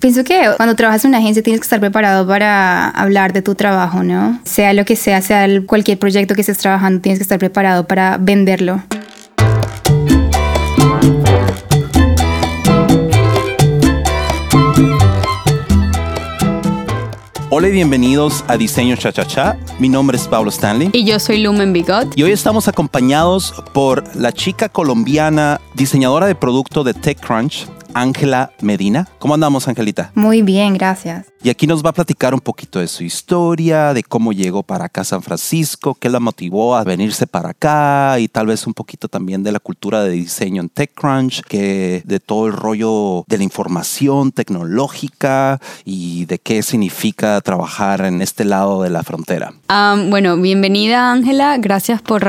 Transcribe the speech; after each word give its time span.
Pienso 0.00 0.24
que 0.24 0.42
cuando 0.56 0.74
trabajas 0.76 1.04
en 1.04 1.10
una 1.10 1.18
agencia 1.18 1.42
tienes 1.42 1.60
que 1.60 1.64
estar 1.64 1.78
preparado 1.78 2.26
para 2.26 2.88
hablar 2.88 3.34
de 3.34 3.42
tu 3.42 3.54
trabajo, 3.54 4.02
¿no? 4.02 4.40
Sea 4.44 4.72
lo 4.72 4.86
que 4.86 4.96
sea, 4.96 5.20
sea 5.20 5.46
cualquier 5.66 5.98
proyecto 5.98 6.34
que 6.34 6.40
estés 6.40 6.56
trabajando, 6.56 7.02
tienes 7.02 7.18
que 7.18 7.22
estar 7.24 7.38
preparado 7.38 7.86
para 7.86 8.16
venderlo. 8.16 8.82
Hola 17.50 17.68
y 17.68 17.72
bienvenidos 17.72 18.42
a 18.48 18.56
Diseño 18.56 18.96
Cha 18.96 19.12
Cha 19.12 19.26
Cha. 19.26 19.58
Mi 19.78 19.90
nombre 19.90 20.16
es 20.16 20.26
Pablo 20.26 20.48
Stanley. 20.48 20.90
Y 20.94 21.04
yo 21.04 21.18
soy 21.18 21.42
Lumen 21.42 21.74
Bigot. 21.74 22.16
Y 22.16 22.22
hoy 22.22 22.32
estamos 22.32 22.68
acompañados 22.68 23.52
por 23.74 24.16
la 24.16 24.32
chica 24.32 24.70
colombiana, 24.70 25.60
diseñadora 25.74 26.26
de 26.26 26.36
producto 26.36 26.84
de 26.84 26.94
TechCrunch, 26.94 27.66
Ángela 27.94 28.52
Medina. 28.60 29.08
¿Cómo 29.18 29.34
andamos, 29.34 29.68
Angelita? 29.68 30.10
Muy 30.14 30.42
bien, 30.42 30.74
gracias. 30.74 31.26
Y 31.42 31.48
aquí 31.48 31.66
nos 31.66 31.84
va 31.84 31.90
a 31.90 31.92
platicar 31.94 32.34
un 32.34 32.40
poquito 32.40 32.80
de 32.80 32.86
su 32.86 33.02
historia, 33.02 33.94
de 33.94 34.02
cómo 34.02 34.32
llegó 34.32 34.62
para 34.62 34.86
acá 34.86 35.00
a 35.00 35.04
San 35.04 35.22
Francisco, 35.22 35.94
qué 35.94 36.10
la 36.10 36.20
motivó 36.20 36.76
a 36.76 36.84
venirse 36.84 37.26
para 37.26 37.50
acá 37.50 38.18
y 38.18 38.28
tal 38.28 38.46
vez 38.46 38.66
un 38.66 38.74
poquito 38.74 39.08
también 39.08 39.42
de 39.42 39.52
la 39.52 39.58
cultura 39.58 40.02
de 40.02 40.10
diseño 40.10 40.60
en 40.60 40.68
TechCrunch, 40.68 41.42
que 41.42 42.02
de 42.04 42.20
todo 42.20 42.46
el 42.46 42.52
rollo 42.52 43.24
de 43.26 43.38
la 43.38 43.44
información 43.44 44.32
tecnológica 44.32 45.60
y 45.84 46.26
de 46.26 46.38
qué 46.38 46.62
significa 46.62 47.40
trabajar 47.40 48.02
en 48.02 48.20
este 48.20 48.44
lado 48.44 48.82
de 48.82 48.90
la 48.90 49.02
frontera. 49.02 49.52
bueno, 50.08 50.36
bienvenida 50.36 51.10
Ángela, 51.12 51.56
gracias 51.58 52.02
por 52.02 52.24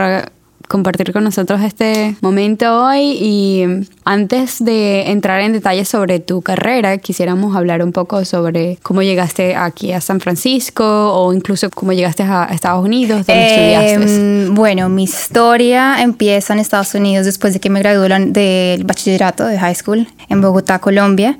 compartir 0.72 1.12
con 1.12 1.26
nosotros 1.26 1.60
este 1.62 2.16
momento 2.22 2.86
hoy 2.86 3.18
y 3.20 3.66
antes 4.06 4.64
de 4.64 5.12
entrar 5.12 5.42
en 5.42 5.52
detalles 5.52 5.90
sobre 5.90 6.22
tu 6.22 6.42
carrera, 6.42 6.98
quisiéramos 6.98 7.58
hablar 7.58 7.84
un 7.84 7.92
poco 7.92 8.24
sobre 8.24 8.80
cómo 8.82 9.02
llegaste 9.02 9.58
aquí 9.58 9.92
a 9.92 10.00
San 10.00 10.22
Francisco 10.22 10.86
o 11.14 11.34
incluso 11.34 11.70
cómo 11.70 11.92
llegaste 11.92 12.24
a 12.24 12.46
Estados 12.46 12.86
Unidos, 12.86 13.28
dónde 13.28 13.48
estudiaste. 13.48 14.46
Em, 14.46 14.56
bueno, 14.56 14.88
mi 14.88 15.04
historia 15.04 16.02
empieza 16.02 16.54
en 16.54 16.60
Estados 16.60 16.96
Unidos 16.96 17.26
después 17.26 17.52
de 17.52 17.60
que 17.60 17.70
me 17.70 17.82
gradué 17.82 18.08
del 18.28 18.86
bachillerato 18.86 19.46
de 19.46 19.60
high 19.60 19.76
school 19.76 20.08
en 20.30 20.42
Bogotá, 20.42 20.80
Colombia 20.80 21.38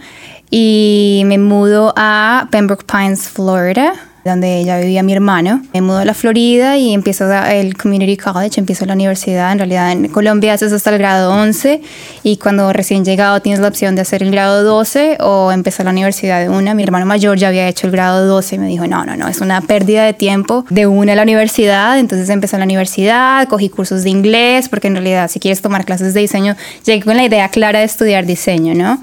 y 0.50 1.24
me 1.26 1.38
mudo 1.38 1.94
a 1.96 2.50
Pembroke 2.52 2.84
Pines, 2.86 3.30
Florida 3.30 3.94
donde 4.24 4.64
ya 4.64 4.78
vivía 4.80 5.04
mi 5.04 5.14
hermano. 5.14 5.62
Me 5.74 5.82
mudó 5.82 6.00
a 6.00 6.06
la 6.06 6.14
Florida 6.14 6.78
y 6.78 6.94
empiezo 6.94 7.32
el 7.32 7.76
Community 7.76 8.18
College, 8.18 8.60
empiezo 8.60 8.86
la 8.86 8.94
universidad. 8.94 9.52
En 9.52 9.58
realidad 9.58 9.92
en 9.92 10.08
Colombia 10.10 10.54
haces 10.54 10.72
hasta 10.74 10.92
el 10.92 11.00
grado 11.00 11.34
11 11.34 11.82
y 12.24 12.38
cuando 12.38 12.72
recién 12.72 13.04
llegado 13.04 13.42
tienes 13.42 13.60
la 13.60 13.68
opción 13.68 13.96
de 13.96 14.02
hacer 14.02 14.22
el 14.22 14.32
grado 14.32 14.64
12 14.64 15.18
o 15.22 15.52
empezar 15.52 15.86
la 15.86 15.92
universidad 15.92 16.42
de 16.42 16.50
una. 16.50 16.74
Mi 16.74 16.84
hermano 16.84 17.06
mayor 17.06 17.38
ya 17.38 17.48
había 17.48 17.68
hecho 17.68 17.88
el 17.88 17.92
grado 17.92 18.28
12 18.28 18.56
y 18.56 18.60
me 18.60 18.68
dijo, 18.68 18.86
no, 18.86 19.06
no, 19.06 19.16
no, 19.16 19.28
es 19.28 19.42
una 19.42 19.62
pérdida 19.62 20.06
de 20.06 20.14
tiempo 20.14 20.66
de 20.70 20.86
una 20.86 21.14
a 21.14 21.16
la 21.16 21.24
universidad. 21.24 21.98
Entonces 21.98 22.30
empecé 22.30 22.58
la 22.58 22.66
universidad, 22.66 23.48
cogí 23.48 23.70
cursos 23.70 24.04
de 24.04 24.10
inglés, 24.10 24.70
porque 24.70 24.88
en 24.88 24.96
realidad 24.96 25.30
si 25.32 25.40
quieres 25.40 25.62
tomar 25.62 25.86
clases 25.86 26.14
de 26.14 26.20
diseño, 26.20 26.56
llegué 26.86 27.04
con 27.04 27.18
la 27.18 27.24
idea 27.24 27.50
clara 27.50 27.80
de 27.80 27.86
estudiar 27.86 28.26
diseño, 28.26 28.76
¿no? 28.76 29.02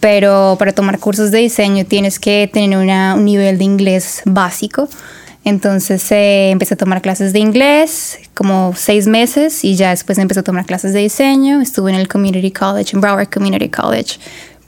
Pero 0.00 0.56
para 0.58 0.72
tomar 0.72 0.98
cursos 0.98 1.30
de 1.30 1.38
diseño 1.38 1.86
tienes 1.86 2.18
que 2.18 2.50
tener 2.52 2.76
un 2.76 3.24
nivel 3.24 3.56
de 3.56 3.64
inglés 3.64 4.22
básico 4.26 4.57
entonces 5.44 6.10
eh, 6.12 6.50
empecé 6.50 6.74
a 6.74 6.76
tomar 6.76 7.00
clases 7.00 7.32
de 7.32 7.38
inglés 7.38 8.18
como 8.34 8.74
seis 8.76 9.06
meses 9.06 9.64
y 9.64 9.76
ya 9.76 9.90
después 9.90 10.18
empecé 10.18 10.40
a 10.40 10.42
tomar 10.42 10.66
clases 10.66 10.92
de 10.92 11.00
diseño. 11.00 11.60
Estuve 11.60 11.90
en 11.90 11.96
el 11.96 12.08
Community 12.08 12.50
College, 12.50 12.90
en 12.94 13.00
Broward 13.00 13.30
Community 13.30 13.68
College, 13.68 14.18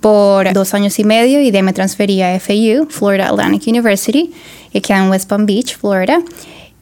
por 0.00 0.52
dos 0.52 0.72
años 0.72 0.98
y 0.98 1.04
medio 1.04 1.40
y 1.40 1.50
de 1.50 1.62
me 1.62 1.72
transferí 1.72 2.22
a 2.22 2.38
FAU, 2.40 2.86
Florida 2.88 3.28
Atlantic 3.28 3.66
University, 3.66 4.32
que 4.72 4.80
queda 4.80 5.04
en 5.04 5.10
West 5.10 5.28
Palm 5.28 5.44
Beach, 5.44 5.76
Florida. 5.76 6.20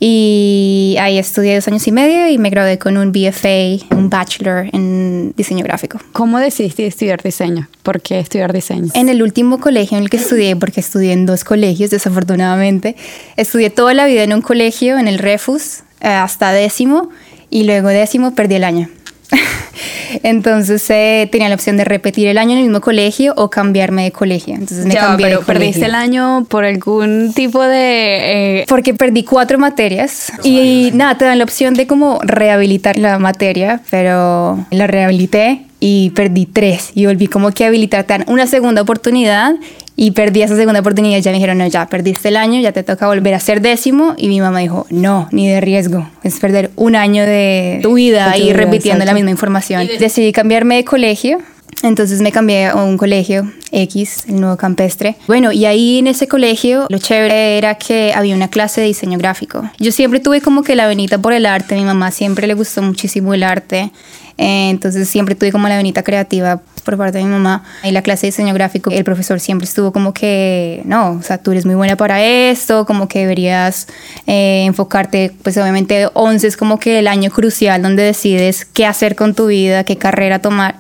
Y 0.01 0.97
ahí 1.01 1.19
estudié 1.19 1.57
dos 1.57 1.67
años 1.67 1.87
y 1.89 1.93
medio 1.93 2.29
y 2.29 2.39
me 2.39 2.51
gradué 2.51 2.79
con 2.79 2.97
un 2.97 3.11
BFA, 3.11 3.85
un 3.97 4.09
Bachelor 4.11 4.69
en 4.73 5.35
diseño 5.37 5.65
gráfico. 5.65 5.99
¿Cómo 6.13 6.39
decidiste 6.39 6.87
estudiar 6.87 7.21
diseño? 7.23 7.69
¿Por 7.83 8.01
qué 8.01 8.21
estudiar 8.21 8.53
diseño? 8.53 8.93
En 8.95 9.09
el 9.09 9.23
último 9.23 9.59
colegio 9.59 9.99
en 9.99 10.05
el 10.05 10.11
que 10.11 10.19
estudié, 10.19 10.55
porque 10.55 10.81
estudié 10.81 11.13
en 11.13 11.27
dos 11.27 11.43
colegios 11.43 11.91
desafortunadamente, 11.91 12.95
estudié 13.37 13.71
toda 13.71 13.93
la 13.93 14.07
vida 14.07 14.23
en 14.23 14.33
un 14.33 14.43
colegio, 14.43 14.99
en 14.99 15.09
el 15.09 15.19
Refus, 15.19 15.81
eh, 16.01 16.09
hasta 16.09 16.53
décimo, 16.53 17.11
y 17.51 17.65
luego 17.65 17.89
décimo 17.89 18.35
perdí 18.35 18.55
el 18.55 18.65
año. 18.65 18.89
Entonces 20.23 20.85
eh, 20.91 21.29
tenía 21.31 21.49
la 21.49 21.55
opción 21.55 21.77
de 21.77 21.85
repetir 21.85 22.29
el 22.29 22.39
año 22.39 22.53
en 22.53 22.59
el 22.59 22.65
mismo 22.65 22.81
colegio 22.81 23.35
o 23.37 23.51
cambiarme 23.51 24.05
de 24.05 24.13
colegio. 24.13 24.55
Entonces 24.55 24.87
me 24.87 24.95
cambié 24.95 25.27
pero 25.27 25.43
perdiste 25.43 25.85
el 25.85 25.95
año 25.95 26.47
por 26.49 26.65
algún 26.65 27.33
tipo 27.35 27.63
de... 27.63 28.61
Eh, 28.61 28.65
Porque 28.69 28.95
perdí 28.95 29.25
cuatro 29.25 29.59
materias 29.59 30.33
y 30.43 30.91
nada, 30.95 31.19
te 31.19 31.25
dan 31.25 31.39
la 31.39 31.45
opción 31.45 31.75
de 31.75 31.87
como 31.87 32.21
rehabilitar 32.23 32.99
la 32.99 33.19
materia, 33.19 33.83
pero 33.91 34.65
la 34.71 34.87
rehabilité 34.87 35.63
y 35.81 36.11
perdí 36.11 36.47
tres 36.47 36.91
y 36.95 37.07
volví 37.07 37.29
como 37.29 37.53
que 37.53 37.65
a 37.65 37.69
habilitar 37.69 38.25
una 38.27 38.47
segunda 38.47 38.83
oportunidad 38.83 39.55
y 40.01 40.13
perdí 40.13 40.43
esa 40.43 40.55
segunda 40.55 40.79
oportunidad. 40.79 41.19
Ya 41.19 41.33
me 41.33 41.39
dijeron, 41.39 41.59
no, 41.59 41.67
ya 41.67 41.87
perdiste 41.87 42.29
el 42.29 42.37
año, 42.37 42.61
ya 42.61 42.71
te 42.71 42.85
toca 42.85 43.09
volver 43.09 43.35
a 43.35 43.41
ser 43.41 43.61
décimo. 43.61 44.15
Y 44.17 44.29
mi 44.29 44.41
mamá 44.41 44.61
dijo, 44.61 44.87
no, 44.91 45.29
ni 45.33 45.49
de 45.49 45.61
riesgo. 45.61 46.09
Es 46.23 46.39
perder 46.39 46.71
un 46.77 46.95
año 46.95 47.25
de 47.25 47.81
tu 47.83 47.95
vida 47.95 48.39
y 48.39 48.53
repitiendo 48.53 49.05
la 49.05 49.13
misma 49.13 49.31
información. 49.31 49.89
Decidí 49.99 50.31
cambiarme 50.31 50.77
de 50.77 50.85
colegio. 50.85 51.39
Entonces 51.83 52.21
me 52.21 52.31
cambié 52.31 52.67
a 52.67 52.77
un 52.77 52.97
colegio 52.97 53.53
X, 53.73 54.27
el 54.29 54.41
nuevo 54.41 54.57
campestre. 54.57 55.17
Bueno, 55.27 55.51
y 55.51 55.65
ahí 55.65 55.99
en 55.99 56.07
ese 56.07 56.29
colegio 56.29 56.87
lo 56.89 56.99
chévere 56.99 57.59
era 57.59 57.75
que 57.75 58.13
había 58.15 58.37
una 58.37 58.49
clase 58.49 58.81
de 58.81 58.87
diseño 58.87 59.19
gráfico. 59.19 59.69
Yo 59.79 59.91
siempre 59.91 60.21
tuve 60.21 60.41
como 60.41 60.63
que 60.63 60.77
la 60.77 60.87
venita 60.87 61.19
por 61.19 61.33
el 61.33 61.45
arte, 61.45 61.75
mi 61.75 61.85
mamá 61.85 62.13
siempre 62.13 62.47
le 62.47 62.55
gustó 62.55 62.83
muchísimo 62.83 63.35
el 63.35 63.43
arte. 63.43 63.91
Eh, 64.39 64.71
entonces 64.71 65.09
siempre 65.09 65.35
tuve 65.35 65.51
como 65.51 65.69
la 65.69 65.77
venita 65.77 66.03
creativa 66.03 66.61
por 66.85 66.97
parte 66.97 67.19
de 67.19 67.25
mi 67.25 67.31
mamá. 67.31 67.65
En 67.83 67.93
la 67.93 68.03
clase 68.03 68.27
de 68.27 68.29
diseño 68.29 68.55
gráfico, 68.55 68.91
el 68.91 69.05
profesor 69.05 69.41
siempre 69.41 69.67
estuvo 69.67 69.93
como 69.93 70.15
que, 70.15 70.81
no, 70.85 71.13
o 71.13 71.23
sea, 71.23 71.39
tú 71.39 71.51
eres 71.51 71.67
muy 71.67 71.75
buena 71.75 71.97
para 71.97 72.25
esto, 72.25 72.87
como 72.87 73.09
que 73.09 73.21
deberías 73.21 73.89
eh, 74.27 74.65
enfocarte, 74.65 75.33
pues 75.43 75.59
obviamente 75.59 76.09
11 76.15 76.47
es 76.47 76.57
como 76.57 76.79
que 76.79 77.01
el 77.01 77.09
año 77.09 77.31
crucial 77.31 77.83
donde 77.83 78.05
decides 78.05 78.65
qué 78.65 78.87
hacer 78.87 79.17
con 79.17 79.35
tu 79.35 79.49
vida, 79.49 79.85
qué 79.85 79.97
carrera 79.97 80.39
tomar. 80.39 80.77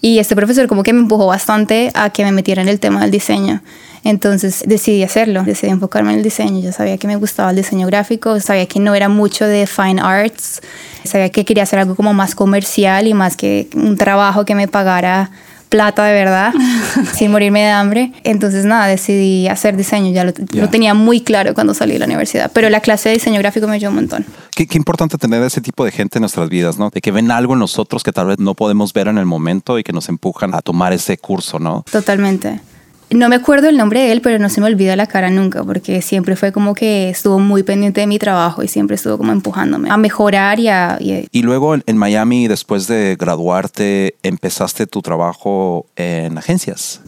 Y 0.00 0.18
este 0.18 0.36
profesor 0.36 0.68
como 0.68 0.82
que 0.82 0.92
me 0.92 1.00
empujó 1.00 1.26
bastante 1.26 1.90
a 1.94 2.10
que 2.10 2.24
me 2.24 2.30
metiera 2.30 2.62
en 2.62 2.68
el 2.68 2.78
tema 2.78 3.00
del 3.00 3.10
diseño. 3.10 3.62
Entonces 4.04 4.64
decidí 4.66 5.02
hacerlo, 5.02 5.42
decidí 5.42 5.70
enfocarme 5.70 6.12
en 6.12 6.18
el 6.18 6.22
diseño. 6.22 6.60
Yo 6.60 6.72
sabía 6.72 6.98
que 6.98 7.06
me 7.06 7.16
gustaba 7.16 7.50
el 7.50 7.56
diseño 7.56 7.86
gráfico, 7.86 8.40
sabía 8.40 8.66
que 8.66 8.80
no 8.80 8.94
era 8.94 9.08
mucho 9.08 9.46
de 9.46 9.66
fine 9.66 10.00
arts, 10.00 10.60
sabía 11.04 11.30
que 11.30 11.44
quería 11.44 11.62
hacer 11.62 11.78
algo 11.78 11.94
como 11.94 12.14
más 12.14 12.34
comercial 12.34 13.06
y 13.06 13.14
más 13.14 13.36
que 13.36 13.68
un 13.74 13.96
trabajo 13.96 14.44
que 14.44 14.54
me 14.54 14.68
pagara 14.68 15.30
plata 15.68 16.04
de 16.04 16.12
verdad, 16.12 16.52
sin 17.14 17.30
morirme 17.30 17.60
de 17.60 17.68
hambre. 17.68 18.12
Entonces, 18.24 18.64
nada, 18.64 18.86
decidí 18.86 19.48
hacer 19.48 19.76
diseño. 19.76 20.12
Ya 20.12 20.24
lo, 20.24 20.32
tenía 20.68 20.94
muy 20.94 21.20
claro 21.20 21.54
cuando 21.54 21.74
salí 21.74 21.92
de 21.92 21.98
la 22.00 22.06
universidad. 22.06 22.50
Pero 22.52 22.70
la 22.70 22.80
clase 22.80 23.10
de 23.10 23.16
diseño 23.16 23.38
gráfico 23.38 23.68
me 23.68 23.74
ayudó 23.74 23.90
un 23.90 23.96
montón. 23.96 24.26
Qué, 24.54 24.66
qué, 24.66 24.76
importante 24.76 25.18
tener 25.18 25.42
ese 25.42 25.60
tipo 25.60 25.84
de 25.84 25.92
gente 25.92 26.18
en 26.18 26.22
nuestras 26.22 26.48
vidas, 26.48 26.78
¿no? 26.78 26.90
De 26.90 27.00
que 27.00 27.12
ven 27.12 27.30
algo 27.30 27.52
en 27.52 27.60
nosotros 27.60 28.02
que 28.02 28.12
tal 28.12 28.26
vez 28.26 28.38
no 28.38 28.54
podemos 28.54 28.92
ver 28.92 29.08
en 29.08 29.18
el 29.18 29.26
momento 29.26 29.78
y 29.78 29.84
que 29.84 29.92
nos 29.92 30.08
empujan 30.08 30.54
a 30.54 30.62
tomar 30.62 30.92
ese 30.92 31.18
curso, 31.18 31.58
¿no? 31.58 31.84
Totalmente. 31.90 32.60
No 33.10 33.28
me 33.30 33.36
acuerdo 33.36 33.68
el 33.68 33.76
nombre 33.78 34.00
de 34.00 34.12
él, 34.12 34.20
pero 34.20 34.38
no 34.38 34.50
se 34.50 34.60
me 34.60 34.66
olvida 34.66 34.94
la 34.94 35.06
cara 35.06 35.30
nunca, 35.30 35.64
porque 35.64 36.02
siempre 36.02 36.36
fue 36.36 36.52
como 36.52 36.74
que 36.74 37.08
estuvo 37.08 37.38
muy 37.38 37.62
pendiente 37.62 38.02
de 38.02 38.06
mi 38.06 38.18
trabajo 38.18 38.62
y 38.62 38.68
siempre 38.68 38.96
estuvo 38.96 39.16
como 39.16 39.32
empujándome 39.32 39.90
a 39.90 39.96
mejorar 39.96 40.60
y 40.60 40.68
a... 40.68 40.98
Y, 41.00 41.42
luego 41.42 41.74
en 41.74 41.96
Miami, 41.96 42.48
después 42.48 42.86
de 42.86 43.16
graduarte, 43.18 44.16
empezaste 44.22 44.86
tu 44.86 45.00
trabajo 45.00 45.86
en 45.96 46.36
agencias. 46.36 47.00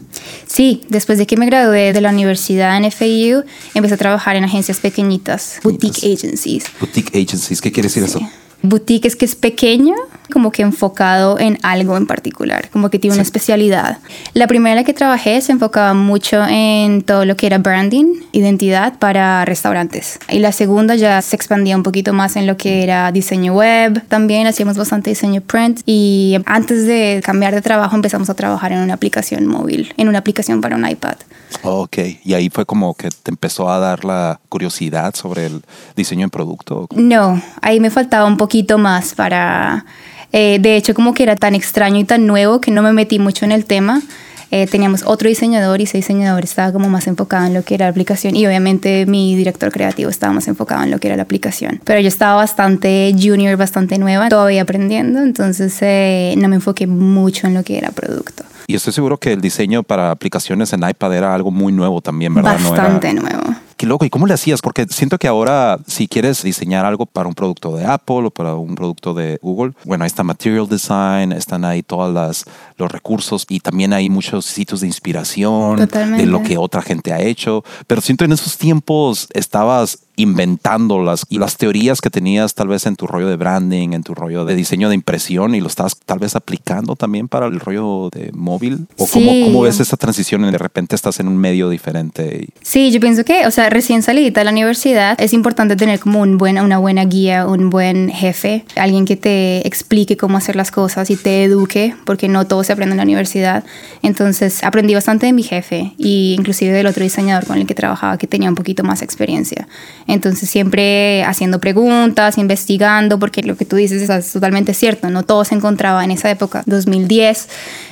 Sí, 0.47 0.83
después 0.89 1.19
de 1.19 1.27
que 1.27 1.37
me 1.37 1.45
gradué 1.45 1.93
de 1.93 2.01
la 2.01 2.11
universidad 2.11 2.77
en 2.79 2.91
FAU, 2.91 3.45
empecé 3.75 3.95
a 3.95 3.99
trabajar 3.99 4.37
en 4.37 4.45
agencias 4.45 4.79
pequeñitas, 4.79 5.61
boutique 5.63 5.99
agencies. 5.99 6.65
Boutique 6.81 7.11
agencies, 7.19 7.61
¿qué 7.61 7.71
quiere 7.71 7.89
decir 7.89 8.05
eso? 8.05 8.21
Boutique 8.63 9.07
es 9.07 9.17
que 9.17 9.25
es 9.25 9.35
pequeño, 9.35 9.95
como 10.31 10.53
que 10.53 10.63
enfocado 10.63 11.39
en 11.39 11.59
algo 11.63 11.97
en 11.97 12.07
particular, 12.07 12.71
como 12.71 12.89
que 12.89 12.99
tiene 12.99 13.15
una 13.15 13.23
especialidad. 13.23 13.99
La 14.33 14.47
primera 14.47 14.73
en 14.73 14.77
la 14.77 14.85
que 14.85 14.95
trabajé 14.95 15.41
se 15.41 15.53
enfocaba 15.53 15.93
mucho 15.95 16.45
en 16.47 17.03
todo 17.03 17.25
lo 17.25 17.37
que 17.37 17.47
era 17.47 17.59
branding, 17.59 18.15
identidad 18.33 18.99
para 18.99 19.45
restaurantes. 19.45 20.19
Y 20.29 20.39
la 20.39 20.53
segunda 20.53 20.95
ya 20.95 21.21
se 21.23 21.37
expandía 21.37 21.77
un 21.77 21.83
poquito 21.83 22.13
más 22.13 22.37
en 22.37 22.47
lo 22.47 22.57
que 22.57 22.83
era 22.83 23.13
diseño 23.13 23.55
web. 23.55 24.03
También 24.09 24.47
hacíamos 24.47 24.77
bastante 24.77 25.11
diseño 25.11 25.41
print. 25.41 25.81
Y 25.87 26.39
antes 26.47 26.87
de 26.87 27.21
cambiar 27.25 27.55
de 27.55 27.63
trabajo 27.63 27.97
empezamos 27.97 28.31
a 28.31 28.35
trabajar 28.35 28.73
en 28.73 28.79
una 28.79 28.95
aplicación 28.95 29.47
móvil, 29.47 29.93
en 29.97 30.09
una 30.09 30.19
aplicación 30.19 30.61
para 30.61 30.77
un 30.77 30.89
iPad. 30.89 31.17
ok, 31.63 31.99
y 32.25 32.35
ahí 32.35 32.49
fue 32.51 32.65
como 32.65 32.95
que 32.95 33.09
te 33.11 33.31
empezó 33.31 33.71
a 33.71 33.79
dar 33.79 34.05
la 34.05 34.41
curiosidad 34.49 35.15
sobre 35.15 35.47
el 35.47 35.63
diseño 35.97 36.25
en 36.25 36.31
producto. 36.31 36.87
No, 36.95 37.43
ahí 37.61 37.81
me 37.81 37.91
faltaba 37.91 38.27
un 38.27 38.37
poquito 38.51 38.79
más 38.79 39.15
para... 39.15 39.85
Eh, 40.33 40.59
de 40.61 40.77
hecho, 40.77 40.93
como 40.93 41.15
que 41.15 41.23
era 41.23 41.37
tan 41.37 41.55
extraño 41.55 42.01
y 42.01 42.05
tan 42.05 42.27
nuevo 42.27 42.61
que 42.61 42.73
no 42.73 42.83
me 42.83 42.93
metí 42.93 43.21
mucho 43.21 43.45
en 43.45 43.53
el 43.53 43.65
tema. 43.65 44.03
Eh, 44.51 44.67
teníamos 44.67 45.05
otro 45.07 45.29
diseñador 45.29 45.81
y 45.81 45.85
ese 45.85 45.99
diseñador 45.99 46.43
estaba 46.43 46.73
como 46.73 46.89
más 46.89 47.07
enfocado 47.07 47.47
en 47.47 47.55
lo 47.55 47.63
que 47.63 47.75
era 47.77 47.87
la 47.87 47.91
aplicación 47.91 48.35
y 48.35 48.45
obviamente 48.47 49.07
mi 49.07 49.37
director 49.37 49.71
creativo 49.71 50.11
estaba 50.11 50.33
más 50.33 50.49
enfocado 50.49 50.83
en 50.83 50.91
lo 50.91 50.99
que 50.99 51.07
era 51.07 51.17
la 51.17 51.23
aplicación. 51.23 51.81
Pero 51.85 52.01
yo 52.01 52.09
estaba 52.09 52.35
bastante 52.35 53.15
junior, 53.17 53.57
bastante 53.57 53.99
nueva, 53.99 54.29
todavía 54.29 54.63
aprendiendo, 54.63 55.21
entonces 55.21 55.77
eh, 55.83 56.35
no 56.37 56.49
me 56.49 56.57
enfoqué 56.57 56.89
mucho 56.89 57.47
en 57.47 57.55
lo 57.55 57.63
que 57.63 57.79
era 57.79 57.93
producto. 57.93 58.43
Y 58.67 58.75
estoy 58.75 58.93
seguro 58.93 59.19
que 59.19 59.33
el 59.33 59.41
diseño 59.41 59.85
para 59.85 60.11
aplicaciones 60.11 60.73
en 60.73 60.89
iPad 60.89 61.15
era 61.15 61.33
algo 61.33 61.53
muy 61.53 61.73
nuevo 61.73 62.01
también, 62.01 62.35
¿verdad? 62.35 62.59
Bastante 62.61 63.15
nuevo. 63.15 63.55
Qué 63.81 63.87
loco. 63.87 64.05
¿Y 64.05 64.11
cómo 64.11 64.27
le 64.27 64.35
hacías? 64.35 64.61
Porque 64.61 64.87
siento 64.91 65.17
que 65.17 65.27
ahora, 65.27 65.79
si 65.87 66.07
quieres 66.07 66.43
diseñar 66.43 66.85
algo 66.85 67.07
para 67.07 67.27
un 67.31 67.35
producto 67.35 67.75
de 67.75 67.87
Apple 67.87 68.27
o 68.27 68.31
para 68.31 68.55
un 68.55 68.75
producto 68.75 69.15
de 69.15 69.39
Google, 69.41 69.73
bueno, 69.87 70.05
ahí 70.05 70.07
está 70.07 70.23
Material 70.23 70.69
Design, 70.69 71.33
están 71.33 71.65
ahí 71.65 71.83
todos 71.83 72.45
los 72.77 72.93
recursos 72.93 73.47
y 73.49 73.61
también 73.61 73.95
hay 73.95 74.11
muchos 74.11 74.45
sitios 74.45 74.83
de 74.83 74.87
inspiración 74.87 75.77
de 75.79 76.27
lo 76.27 76.43
que 76.43 76.59
otra 76.59 76.83
gente 76.83 77.15
ha 77.15 77.23
hecho. 77.23 77.65
Pero 77.87 78.03
siento 78.03 78.27
en 78.27 78.33
esos 78.33 78.59
tiempos 78.59 79.29
estabas 79.33 80.01
inventando 80.17 81.03
las, 81.03 81.25
las 81.31 81.57
teorías 81.57 82.01
que 82.01 82.11
tenías 82.11 82.55
tal 82.55 82.69
vez 82.69 82.87
en 82.87 82.97
tu 82.97 83.07
rollo 83.07 83.29
de 83.29 83.37
branding, 83.37 83.93
en 83.93 84.03
tu 84.03 84.15
rollo 84.15 84.45
de 84.45 84.55
diseño 84.55 84.89
de 84.89 84.95
impresión 84.95 85.55
y 85.55 85.61
lo 85.61 85.67
estás 85.67 85.97
tal 85.97 86.19
vez 86.19 86.37
aplicando 86.37 86.97
también 86.97 87.29
para 87.29 87.47
el 87.47 87.61
rollo 87.61 88.11
de 88.11 88.31
móvil? 88.33 88.87
¿O 88.97 89.07
cómo, 89.07 89.33
cómo, 89.45 89.63
ves 89.63 89.81
esa 89.81 89.97
transición 89.97 90.45
y 90.45 90.51
de 90.51 90.59
repente 90.59 90.95
estás 90.95 91.21
en 91.21 91.29
un 91.29 91.37
medio 91.37 91.69
diferente? 91.69 92.49
Sí, 92.63 92.91
yo 92.91 93.01
pienso 93.01 93.25
que, 93.25 93.47
o 93.47 93.51
sea, 93.51 93.71
recién 93.71 94.03
salida 94.03 94.31
de 94.31 94.45
la 94.45 94.51
universidad 94.51 95.21
es 95.21 95.33
importante 95.33 95.77
tener 95.77 96.01
como 96.01 96.21
un 96.21 96.39
buen, 96.39 96.59
una 96.59 96.79
buena 96.79 97.05
guía, 97.05 97.47
un 97.47 97.71
buen 97.71 98.11
jefe, 98.11 98.65
alguien 98.77 99.05
que 99.05 99.17
te 99.17 99.67
explique 99.67 100.17
cómo 100.17 100.37
hacer 100.37 100.57
las 100.57 100.71
cosas 100.71 101.11
y 101.11 101.17
te 101.17 101.45
eduque, 101.45 101.95
porque 102.05 102.29
no 102.29 102.47
todo 102.47 102.65
se 102.65 102.73
aprende 102.73 102.93
en 102.93 102.99
la 102.99 103.05
universidad. 103.05 103.65
Entonces 104.03 104.63
aprendí 104.65 104.95
bastante 104.95 105.27
de 105.27 105.33
mi 105.33 105.43
jefe 105.43 105.95
y 105.97 106.35
inclusive 106.39 106.73
del 106.73 106.87
otro 106.87 107.03
diseñador 107.03 107.47
con 107.47 107.59
el 107.59 107.67
que 107.67 107.75
trabajaba 107.75 108.19
que 108.19 108.27
tenía 108.27 108.49
un 108.49 108.55
poquito 108.55 108.85
más 108.85 109.03
experiencia. 109.03 109.69
Entonces 110.07 110.49
siempre 110.49 111.25
haciendo 111.25 111.61
preguntas, 111.61 112.39
investigando, 112.39 113.19
porque 113.19 113.43
lo 113.43 113.57
que 113.57 113.65
tú 113.65 113.77
dices 113.77 114.09
es 114.09 114.33
totalmente 114.33 114.75
cierto, 114.75 115.11
no 115.11 115.23
todo 115.23 115.45
se 115.45 115.55
encontraba 115.55 116.05
en 116.05 116.11
esa 116.11 116.31
época, 116.31 116.63
2010, 116.67 117.49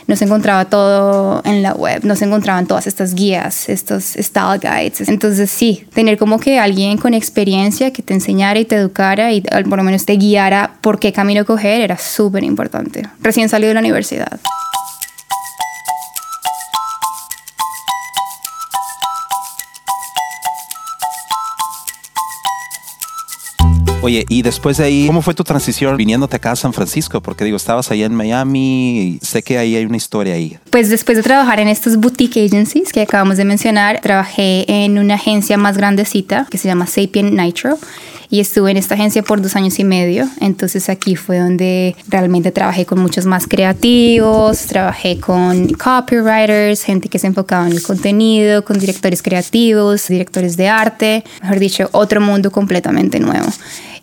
no 0.06 0.16
se 0.16 0.24
encontraba 0.24 0.64
todo 0.64 1.42
en 1.44 1.62
la 1.62 1.74
web, 1.74 2.04
no 2.04 2.16
se 2.16 2.24
encontraban 2.24 2.66
todas 2.66 2.86
estas 2.86 3.14
guías, 3.14 3.68
estos 3.68 4.04
style 4.04 4.60
guides. 4.60 5.08
Entonces 5.08 5.50
sí, 5.50 5.84
tener 5.92 6.18
como 6.18 6.40
que 6.40 6.58
alguien 6.58 6.96
con 6.98 7.14
experiencia 7.14 7.92
que 7.92 8.02
te 8.02 8.14
enseñara 8.14 8.58
y 8.58 8.64
te 8.64 8.76
educara 8.76 9.32
y 9.32 9.42
por 9.42 9.76
lo 9.76 9.82
menos 9.84 10.04
te 10.04 10.14
guiara 10.16 10.72
por 10.80 10.98
qué 10.98 11.12
camino 11.12 11.44
coger 11.44 11.82
era 11.82 11.98
súper 11.98 12.44
importante. 12.44 13.02
Recién 13.20 13.48
salido 13.48 13.68
de 13.68 13.74
la 13.74 13.80
universidad. 13.80 14.40
Oye, 24.08 24.24
y 24.30 24.40
después 24.40 24.78
de 24.78 24.84
ahí, 24.84 25.06
¿cómo 25.06 25.20
fue 25.20 25.34
tu 25.34 25.44
transición 25.44 25.94
viniéndote 25.94 26.34
acá 26.34 26.52
a 26.52 26.56
San 26.56 26.72
Francisco? 26.72 27.20
Porque 27.20 27.44
digo, 27.44 27.58
estabas 27.58 27.90
allá 27.90 28.06
en 28.06 28.14
Miami 28.14 29.00
y 29.02 29.18
sé 29.20 29.42
que 29.42 29.58
ahí 29.58 29.76
hay 29.76 29.84
una 29.84 29.98
historia 29.98 30.32
ahí. 30.32 30.56
Pues 30.70 30.88
después 30.88 31.18
de 31.18 31.22
trabajar 31.22 31.60
en 31.60 31.68
estos 31.68 31.98
boutique 31.98 32.42
agencies 32.42 32.90
que 32.90 33.02
acabamos 33.02 33.36
de 33.36 33.44
mencionar, 33.44 34.00
trabajé 34.00 34.64
en 34.66 34.98
una 34.98 35.16
agencia 35.16 35.58
más 35.58 35.76
grandecita 35.76 36.46
que 36.50 36.56
se 36.56 36.68
llama 36.68 36.86
Sapien 36.86 37.36
Nitro 37.36 37.78
y 38.30 38.40
estuve 38.40 38.70
en 38.70 38.78
esta 38.78 38.94
agencia 38.94 39.22
por 39.22 39.42
dos 39.42 39.56
años 39.56 39.78
y 39.78 39.84
medio. 39.84 40.26
Entonces 40.40 40.88
aquí 40.88 41.14
fue 41.14 41.38
donde 41.38 41.94
realmente 42.08 42.50
trabajé 42.50 42.86
con 42.86 43.00
muchos 43.00 43.26
más 43.26 43.46
creativos, 43.46 44.62
trabajé 44.62 45.20
con 45.20 45.68
copywriters, 45.74 46.82
gente 46.82 47.10
que 47.10 47.18
se 47.18 47.26
enfocaba 47.26 47.66
en 47.66 47.72
el 47.72 47.82
contenido, 47.82 48.64
con 48.64 48.78
directores 48.78 49.20
creativos, 49.20 50.08
directores 50.08 50.56
de 50.56 50.68
arte, 50.68 51.24
mejor 51.42 51.58
dicho, 51.58 51.90
otro 51.92 52.22
mundo 52.22 52.50
completamente 52.50 53.20
nuevo 53.20 53.48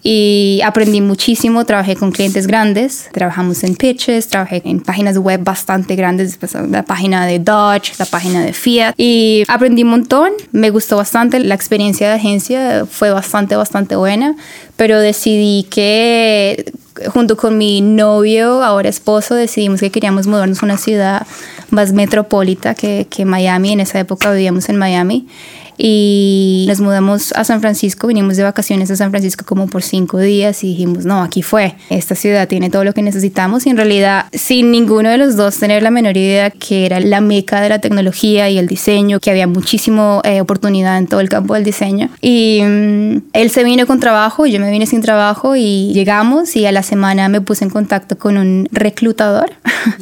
y 0.07 0.61
aprendí 0.63 1.01
muchísimo, 1.01 1.65
trabajé 1.65 1.95
con 1.95 2.11
clientes 2.11 2.45
grandes, 2.45 3.09
trabajamos 3.11 3.63
en 3.63 3.75
pitches, 3.75 4.27
trabajé 4.27 4.61
en 4.63 4.79
páginas 4.79 5.17
web 5.17 5.43
bastante 5.43 5.95
grandes, 5.95 6.37
pues, 6.37 6.53
la 6.53 6.83
página 6.83 7.25
de 7.25 7.39
Dodge, 7.39 7.93
la 7.97 8.05
página 8.05 8.43
de 8.43 8.53
Fiat 8.53 8.93
y 8.97 9.43
aprendí 9.47 9.81
un 9.81 9.89
montón, 9.89 10.29
me 10.51 10.69
gustó 10.69 10.97
bastante, 10.97 11.39
la 11.39 11.55
experiencia 11.55 12.07
de 12.07 12.13
agencia 12.13 12.85
fue 12.85 13.09
bastante, 13.09 13.55
bastante 13.55 13.95
buena, 13.95 14.35
pero 14.75 14.99
decidí 14.99 15.63
que 15.71 16.71
junto 17.07 17.35
con 17.35 17.57
mi 17.57 17.81
novio, 17.81 18.63
ahora 18.63 18.89
esposo, 18.89 19.33
decidimos 19.33 19.79
que 19.79 19.89
queríamos 19.89 20.27
mudarnos 20.27 20.61
a 20.61 20.67
una 20.67 20.77
ciudad 20.77 21.25
más 21.71 21.93
metropolita 21.93 22.75
que, 22.75 23.07
que 23.09 23.25
Miami, 23.25 23.71
en 23.71 23.79
esa 23.79 23.99
época 23.99 24.31
vivíamos 24.31 24.69
en 24.69 24.77
Miami 24.77 25.27
y 25.77 26.65
nos 26.67 26.79
mudamos 26.79 27.31
a 27.33 27.43
San 27.43 27.61
Francisco, 27.61 28.07
vinimos 28.07 28.37
de 28.37 28.43
vacaciones 28.43 28.89
a 28.91 28.95
San 28.95 29.11
Francisco 29.11 29.45
como 29.45 29.67
por 29.67 29.83
cinco 29.83 30.19
días 30.19 30.63
y 30.63 30.67
dijimos, 30.67 31.05
no, 31.05 31.21
aquí 31.21 31.41
fue, 31.41 31.75
esta 31.89 32.15
ciudad 32.15 32.47
tiene 32.47 32.69
todo 32.69 32.83
lo 32.83 32.93
que 32.93 33.01
necesitamos 33.01 33.65
y 33.65 33.69
en 33.69 33.77
realidad 33.77 34.25
sin 34.33 34.71
ninguno 34.71 35.09
de 35.09 35.17
los 35.17 35.35
dos 35.35 35.57
tener 35.57 35.83
la 35.83 35.91
menor 35.91 36.17
idea 36.17 36.49
que 36.49 36.85
era 36.85 36.99
la 36.99 37.21
meca 37.21 37.61
de 37.61 37.69
la 37.69 37.79
tecnología 37.79 38.49
y 38.49 38.57
el 38.57 38.67
diseño, 38.67 39.19
que 39.19 39.31
había 39.31 39.47
muchísimo 39.47 40.21
eh, 40.23 40.41
oportunidad 40.41 40.97
en 40.97 41.07
todo 41.07 41.19
el 41.19 41.29
campo 41.29 41.53
del 41.53 41.63
diseño. 41.63 42.09
Y 42.21 42.61
mm, 42.63 43.17
él 43.33 43.49
se 43.49 43.63
vino 43.63 43.85
con 43.85 43.99
trabajo, 43.99 44.45
yo 44.45 44.59
me 44.59 44.71
vine 44.71 44.85
sin 44.85 45.01
trabajo 45.01 45.55
y 45.55 45.91
llegamos 45.93 46.55
y 46.55 46.65
a 46.65 46.71
la 46.71 46.83
semana 46.83 47.29
me 47.29 47.41
puse 47.41 47.65
en 47.65 47.69
contacto 47.69 48.17
con 48.17 48.37
un 48.37 48.67
reclutador 48.71 49.53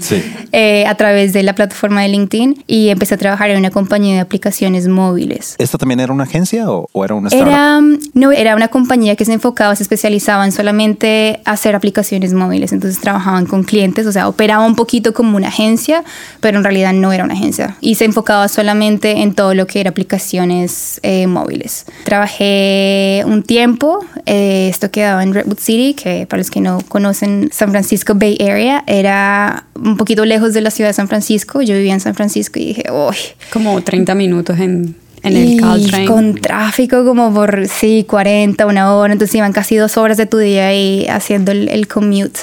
eh, 0.51 0.85
a 0.85 0.95
través 0.95 1.33
de 1.33 1.43
la 1.43 1.55
plataforma 1.55 2.01
de 2.01 2.09
LinkedIn 2.09 2.63
y 2.67 2.89
empecé 2.89 3.15
a 3.15 3.17
trabajar 3.17 3.49
en 3.49 3.57
una 3.57 3.71
compañía 3.71 4.15
de 4.15 4.21
aplicaciones 4.21 4.87
móviles. 4.87 5.55
¿Esta 5.63 5.77
también 5.77 6.01
era 6.01 6.11
una 6.11 6.25
agencia 6.25 6.69
o, 6.69 6.89
era 7.05 7.15
una 7.15 7.29
startup? 7.29 7.47
Era, 7.47 7.81
no, 8.13 8.31
era 8.33 8.55
una 8.57 8.67
compañía 8.67 9.15
que 9.15 9.23
se 9.23 9.31
enfocaba, 9.31 9.73
se 9.77 9.83
especializaba 9.83 10.43
en 10.43 10.51
solamente 10.51 11.39
hacer 11.45 11.73
aplicaciones 11.73 12.33
móviles. 12.33 12.73
Entonces 12.73 12.99
trabajaban 12.99 13.45
con 13.45 13.63
clientes, 13.63 14.05
o 14.05 14.11
sea, 14.11 14.27
operaba 14.27 14.65
un 14.65 14.75
poquito 14.75 15.13
como 15.13 15.37
una 15.37 15.47
agencia, 15.47 16.03
pero 16.41 16.57
en 16.57 16.65
realidad 16.65 16.91
no 16.91 17.13
era 17.13 17.23
una 17.23 17.33
agencia. 17.33 17.77
Y 17.79 17.95
se 17.95 18.03
enfocaba 18.03 18.49
solamente 18.49 19.21
en 19.21 19.33
todo 19.33 19.53
lo 19.53 19.65
que 19.65 19.79
era 19.79 19.91
aplicaciones 19.91 20.99
eh, 21.01 21.27
móviles. 21.27 21.85
Trabajé 22.03 23.23
un 23.25 23.41
tiempo, 23.41 24.05
eh, 24.25 24.67
esto 24.69 24.91
quedaba 24.91 25.23
en 25.23 25.33
Redwood 25.33 25.59
City, 25.59 25.93
que 25.93 26.27
para 26.27 26.39
los 26.39 26.51
que 26.51 26.59
no 26.59 26.81
conocen 26.89 27.49
San 27.53 27.71
Francisco 27.71 28.15
Bay 28.15 28.37
Area, 28.41 28.83
era 28.85 29.63
un 29.75 29.95
poquito 29.95 30.25
lejos 30.25 30.53
de 30.53 30.59
la 30.59 30.71
ciudad 30.71 30.89
de 30.89 30.93
San 30.93 31.07
Francisco. 31.07 31.61
Yo 31.61 31.73
vivía 31.73 31.93
en 31.93 32.01
San 32.01 32.15
Francisco 32.15 32.59
y 32.59 32.65
dije, 32.65 32.83
uy. 32.91 33.15
Como 33.53 33.81
30 33.81 34.13
minutos 34.15 34.59
en 34.59 35.02
en 35.23 35.37
el 35.37 35.53
y 35.53 36.05
Con 36.05 36.35
tráfico 36.35 37.05
como 37.05 37.33
por, 37.33 37.67
sí, 37.67 38.05
40, 38.07 38.65
una 38.67 38.93
hora. 38.93 39.13
Entonces 39.13 39.35
iban 39.35 39.53
casi 39.53 39.77
dos 39.77 39.97
horas 39.97 40.17
de 40.17 40.25
tu 40.25 40.37
día 40.37 40.67
ahí 40.67 41.07
haciendo 41.09 41.51
el, 41.51 41.87
commute, 41.87 42.41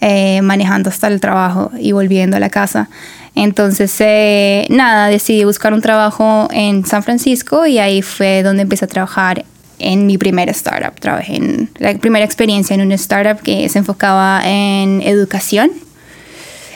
eh, 0.00 0.42
manejando 0.42 0.90
hasta 0.90 1.08
el 1.08 1.20
trabajo 1.20 1.72
y 1.78 1.92
volviendo 1.92 2.36
a 2.36 2.40
la 2.40 2.50
casa. 2.50 2.88
Entonces, 3.34 3.94
eh, 4.00 4.66
nada, 4.68 5.08
decidí 5.08 5.44
buscar 5.44 5.72
un 5.72 5.80
trabajo 5.80 6.48
en 6.50 6.84
San 6.84 7.02
Francisco 7.02 7.66
y 7.66 7.78
ahí 7.78 8.02
fue 8.02 8.42
donde 8.42 8.62
empecé 8.62 8.84
a 8.84 8.88
trabajar 8.88 9.44
en 9.78 10.06
mi 10.06 10.18
primera 10.18 10.50
startup. 10.50 10.98
Trabajé 11.00 11.36
en 11.36 11.70
la 11.78 11.94
primera 11.94 12.24
experiencia 12.24 12.74
en 12.74 12.80
una 12.82 12.96
startup 12.96 13.40
que 13.42 13.68
se 13.68 13.78
enfocaba 13.78 14.42
en 14.44 15.00
educación 15.02 15.70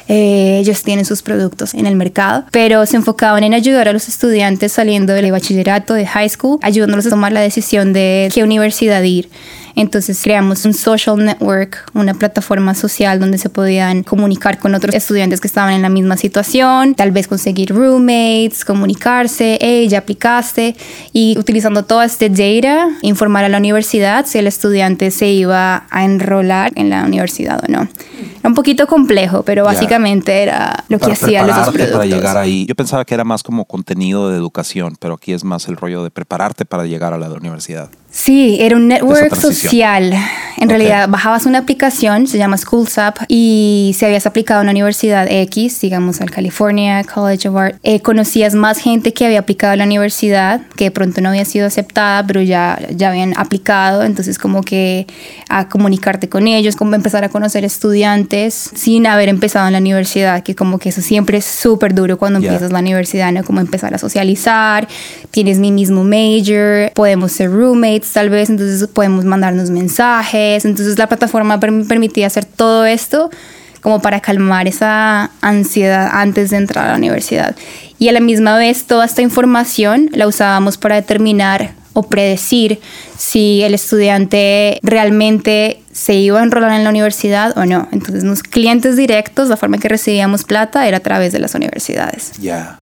eh, 0.08 0.58
ellos 0.58 0.82
tienen 0.82 1.04
sus 1.04 1.22
productos 1.22 1.74
en 1.74 1.86
el 1.86 1.96
mercado, 1.96 2.44
pero 2.50 2.84
se 2.86 2.96
enfocaban 2.96 3.44
en 3.44 3.54
ayudar 3.54 3.88
a 3.88 3.92
los 3.92 4.08
estudiantes 4.08 4.72
saliendo 4.72 5.12
del 5.12 5.30
bachillerato, 5.30 5.94
de 5.94 6.06
high 6.06 6.28
school, 6.28 6.58
ayudándolos 6.62 7.06
a 7.06 7.10
tomar 7.10 7.32
la 7.32 7.40
decisión 7.40 7.92
de 7.92 8.30
qué 8.34 8.42
universidad 8.42 9.02
ir. 9.02 9.28
Entonces 9.74 10.20
creamos 10.22 10.64
un 10.64 10.74
social 10.74 11.16
network, 11.24 11.90
una 11.94 12.14
plataforma 12.14 12.74
social 12.74 13.18
donde 13.18 13.38
se 13.38 13.48
podían 13.48 14.02
comunicar 14.02 14.58
con 14.58 14.74
otros 14.74 14.94
estudiantes 14.94 15.40
que 15.40 15.48
estaban 15.48 15.74
en 15.74 15.82
la 15.82 15.88
misma 15.88 16.16
situación, 16.16 16.94
tal 16.94 17.10
vez 17.10 17.28
conseguir 17.28 17.74
roommates, 17.74 18.64
comunicarse, 18.64 19.58
hey, 19.60 19.88
ya 19.88 19.98
aplicaste 19.98 20.76
y 21.12 21.38
utilizando 21.38 21.84
todo 21.84 22.02
este 22.02 22.28
data, 22.28 22.88
informar 23.02 23.44
a 23.44 23.48
la 23.48 23.58
universidad 23.58 24.26
si 24.26 24.38
el 24.38 24.46
estudiante 24.46 25.10
se 25.10 25.28
iba 25.28 25.86
a 25.90 26.04
enrolar 26.04 26.72
en 26.76 26.90
la 26.90 27.04
universidad 27.04 27.62
o 27.66 27.70
no. 27.70 27.88
Era 28.40 28.48
un 28.48 28.54
poquito 28.54 28.86
complejo, 28.88 29.44
pero 29.44 29.64
básicamente 29.64 30.42
era 30.42 30.84
lo 30.88 30.98
que 30.98 31.12
hacían 31.12 31.46
los 31.46 31.56
productos. 31.56 31.90
Para 31.92 32.06
llegar 32.06 32.36
ahí. 32.36 32.66
Yo 32.66 32.74
pensaba 32.74 33.04
que 33.04 33.14
era 33.14 33.22
más 33.22 33.42
como 33.42 33.64
contenido 33.64 34.30
de 34.30 34.36
educación, 34.36 34.96
pero 34.98 35.14
aquí 35.14 35.32
es 35.32 35.44
más 35.44 35.68
el 35.68 35.76
rollo 35.76 36.02
de 36.02 36.10
prepararte 36.10 36.64
para 36.64 36.84
llegar 36.84 37.12
a 37.12 37.18
la 37.18 37.28
universidad. 37.28 37.88
Sí, 38.10 38.58
era 38.60 38.76
un 38.76 38.88
network 38.88 39.34
social. 39.36 39.61
En 40.62 40.68
realidad, 40.68 41.08
bajabas 41.08 41.46
una 41.46 41.58
aplicación, 41.58 42.28
se 42.28 42.38
llama 42.38 42.56
SchoolsUp, 42.56 43.24
y 43.26 43.96
si 43.98 44.04
habías 44.04 44.26
aplicado 44.26 44.60
a 44.60 44.62
una 44.62 44.70
universidad 44.70 45.26
X, 45.28 45.80
digamos 45.80 46.20
al 46.20 46.30
California 46.30 47.02
College 47.02 47.48
of 47.48 47.56
Art, 47.56 47.76
eh, 47.82 48.00
conocías 48.00 48.54
más 48.54 48.78
gente 48.78 49.12
que 49.12 49.26
había 49.26 49.40
aplicado 49.40 49.72
a 49.72 49.76
la 49.76 49.84
universidad, 49.84 50.60
que 50.76 50.84
de 50.84 50.90
pronto 50.92 51.20
no 51.20 51.30
había 51.30 51.44
sido 51.44 51.66
aceptada, 51.66 52.24
pero 52.24 52.40
ya, 52.42 52.78
ya 52.94 53.08
habían 53.08 53.36
aplicado, 53.36 54.04
entonces 54.04 54.38
como 54.38 54.62
que 54.62 55.08
a 55.48 55.68
comunicarte 55.68 56.28
con 56.28 56.46
ellos, 56.46 56.76
como 56.76 56.94
empezar 56.94 57.24
a 57.24 57.28
conocer 57.28 57.64
estudiantes 57.64 58.70
sin 58.72 59.08
haber 59.08 59.28
empezado 59.28 59.66
en 59.66 59.72
la 59.72 59.80
universidad, 59.80 60.44
que 60.44 60.54
como 60.54 60.78
que 60.78 60.90
eso 60.90 61.02
siempre 61.02 61.38
es 61.38 61.44
súper 61.44 61.92
duro 61.92 62.18
cuando 62.18 62.38
empiezas 62.38 62.70
la 62.70 62.78
universidad, 62.78 63.32
¿no? 63.32 63.42
Como 63.42 63.60
empezar 63.60 63.94
a 63.94 63.98
socializar, 63.98 64.86
tienes 65.32 65.58
mi 65.58 65.72
mismo 65.72 66.04
major, 66.04 66.92
podemos 66.94 67.32
ser 67.32 67.50
roommates 67.50 68.12
tal 68.12 68.30
vez, 68.30 68.48
entonces 68.48 68.88
podemos 68.88 69.24
mandarnos 69.52 69.70
mensajes, 69.70 70.64
entonces 70.64 70.98
la 70.98 71.06
plataforma 71.06 71.60
permitía 71.60 72.26
hacer 72.26 72.44
todo 72.44 72.84
esto 72.84 73.30
como 73.80 74.00
para 74.00 74.20
calmar 74.20 74.68
esa 74.68 75.30
ansiedad 75.40 76.08
antes 76.12 76.50
de 76.50 76.56
entrar 76.56 76.86
a 76.86 76.92
la 76.92 76.96
universidad. 76.96 77.56
Y 77.98 78.08
a 78.08 78.12
la 78.12 78.20
misma 78.20 78.56
vez 78.56 78.84
toda 78.84 79.04
esta 79.04 79.22
información 79.22 80.08
la 80.12 80.26
usábamos 80.26 80.78
para 80.78 80.94
determinar 80.94 81.72
o 81.92 82.04
predecir 82.04 82.80
si 83.18 83.62
el 83.62 83.74
estudiante 83.74 84.78
realmente 84.82 85.82
se 85.92 86.14
iba 86.14 86.40
a 86.40 86.42
enrolar 86.42 86.72
en 86.72 86.84
la 86.84 86.90
universidad 86.90 87.56
o 87.58 87.66
no. 87.66 87.88
Entonces, 87.92 88.24
los 88.24 88.42
clientes 88.42 88.96
directos, 88.96 89.48
la 89.48 89.56
forma 89.56 89.76
en 89.76 89.82
que 89.82 89.88
recibíamos 89.88 90.44
plata 90.44 90.86
era 90.86 90.98
a 90.98 91.00
través 91.00 91.32
de 91.32 91.40
las 91.40 91.54
universidades. 91.54 92.32
Ya. 92.40 92.78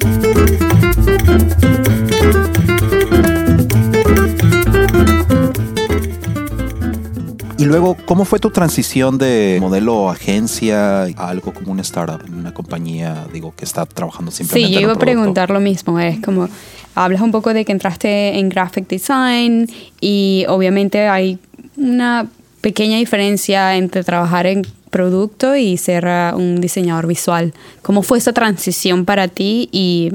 Y 7.60 7.66
luego, 7.66 7.98
¿cómo 8.06 8.24
fue 8.24 8.40
tu 8.40 8.52
transición 8.52 9.18
de 9.18 9.58
modelo 9.60 10.10
agencia 10.10 11.02
a 11.04 11.30
algo 11.30 11.54
como 11.54 11.74
una 11.74 11.82
startup, 11.82 12.22
una 12.32 12.54
compañía, 12.54 13.28
digo, 13.34 13.54
que 13.54 13.66
está 13.66 13.86
trabajando 13.86 14.32
simplemente 14.32 14.70
Sí, 14.70 14.74
yo 14.74 14.80
iba 14.80 14.94
a 14.94 14.98
preguntar 14.98 15.50
lo 15.50 15.60
mismo. 15.60 16.00
Es 16.00 16.22
como, 16.22 16.48
hablas 16.96 17.20
un 17.20 17.32
poco 17.32 17.54
de 17.54 17.66
que 17.66 17.74
entraste 17.74 18.40
en 18.40 18.48
graphic 18.48 18.88
design 18.88 19.70
y 20.00 20.46
obviamente 20.48 21.10
hay 21.10 21.38
una 21.76 22.28
pequeña 22.62 22.98
diferencia 22.98 23.76
entre 23.76 24.06
trabajar 24.06 24.48
en 24.48 24.66
producto 24.90 25.58
y 25.58 25.76
ser 25.76 26.08
un 26.36 26.62
diseñador 26.62 27.08
visual. 27.08 27.54
¿Cómo 27.82 28.04
fue 28.04 28.20
esa 28.20 28.32
transición 28.32 29.04
para 29.04 29.28
ti 29.28 29.68
y 29.74 30.14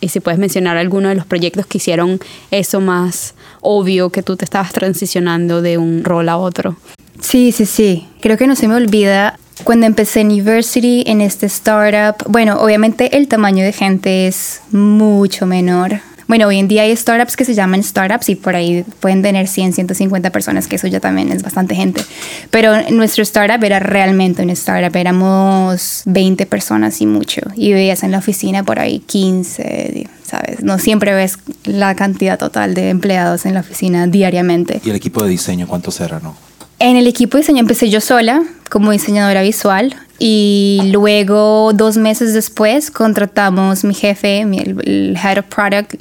y 0.00 0.08
si 0.08 0.20
puedes 0.20 0.38
mencionar 0.38 0.76
alguno 0.76 1.08
de 1.08 1.14
los 1.14 1.26
proyectos 1.26 1.66
que 1.66 1.78
hicieron 1.78 2.20
eso 2.50 2.80
más 2.80 3.34
obvio 3.60 4.10
que 4.10 4.22
tú 4.22 4.36
te 4.36 4.44
estabas 4.44 4.72
transicionando 4.72 5.62
de 5.62 5.78
un 5.78 6.04
rol 6.04 6.28
a 6.28 6.36
otro. 6.36 6.76
Sí, 7.20 7.52
sí, 7.52 7.66
sí. 7.66 8.06
Creo 8.20 8.36
que 8.36 8.46
no 8.46 8.56
se 8.56 8.68
me 8.68 8.74
olvida 8.74 9.38
cuando 9.64 9.86
empecé 9.86 10.20
en 10.20 10.28
University, 10.28 11.02
en 11.06 11.20
este 11.20 11.46
startup. 11.46 12.24
Bueno, 12.28 12.60
obviamente 12.60 13.16
el 13.16 13.26
tamaño 13.28 13.64
de 13.64 13.72
gente 13.72 14.26
es 14.26 14.60
mucho 14.70 15.46
menor. 15.46 16.00
Bueno, 16.28 16.48
hoy 16.48 16.58
en 16.58 16.66
día 16.66 16.82
hay 16.82 16.96
startups 16.96 17.36
que 17.36 17.44
se 17.44 17.54
llaman 17.54 17.82
startups 17.84 18.28
y 18.30 18.34
por 18.34 18.56
ahí 18.56 18.84
pueden 18.98 19.22
tener 19.22 19.46
100, 19.46 19.74
150 19.74 20.30
personas, 20.30 20.66
que 20.66 20.76
eso 20.76 20.88
ya 20.88 20.98
también 20.98 21.30
es 21.30 21.42
bastante 21.42 21.76
gente. 21.76 22.02
Pero 22.50 22.72
nuestro 22.90 23.22
startup 23.22 23.62
era 23.62 23.78
realmente 23.78 24.42
un 24.42 24.50
startup, 24.50 24.94
éramos 24.96 26.02
20 26.06 26.46
personas 26.46 27.00
y 27.00 27.06
mucho. 27.06 27.42
Y 27.54 27.72
veías 27.72 28.02
en 28.02 28.10
la 28.10 28.18
oficina 28.18 28.64
por 28.64 28.80
ahí 28.80 28.98
15, 28.98 30.08
¿sabes? 30.24 30.62
No 30.64 30.80
siempre 30.80 31.14
ves 31.14 31.38
la 31.64 31.94
cantidad 31.94 32.38
total 32.38 32.74
de 32.74 32.90
empleados 32.90 33.46
en 33.46 33.54
la 33.54 33.60
oficina 33.60 34.08
diariamente. 34.08 34.80
¿Y 34.84 34.90
el 34.90 34.96
equipo 34.96 35.22
de 35.22 35.30
diseño 35.30 35.68
cuántos 35.68 36.00
eran, 36.00 36.24
no? 36.24 36.34
En 36.78 36.96
el 36.96 37.06
equipo 37.06 37.36
de 37.36 37.42
diseño 37.42 37.60
empecé 37.60 37.88
yo 37.88 38.00
sola 38.00 38.42
como 38.70 38.92
diseñadora 38.92 39.42
visual 39.42 39.96
y 40.18 40.80
luego 40.92 41.72
dos 41.74 41.96
meses 41.96 42.32
después 42.32 42.90
contratamos 42.90 43.84
mi 43.84 43.94
jefe, 43.94 44.40
el, 44.40 45.16
head 45.22 45.38
of 45.38 45.44
product, 45.46 45.94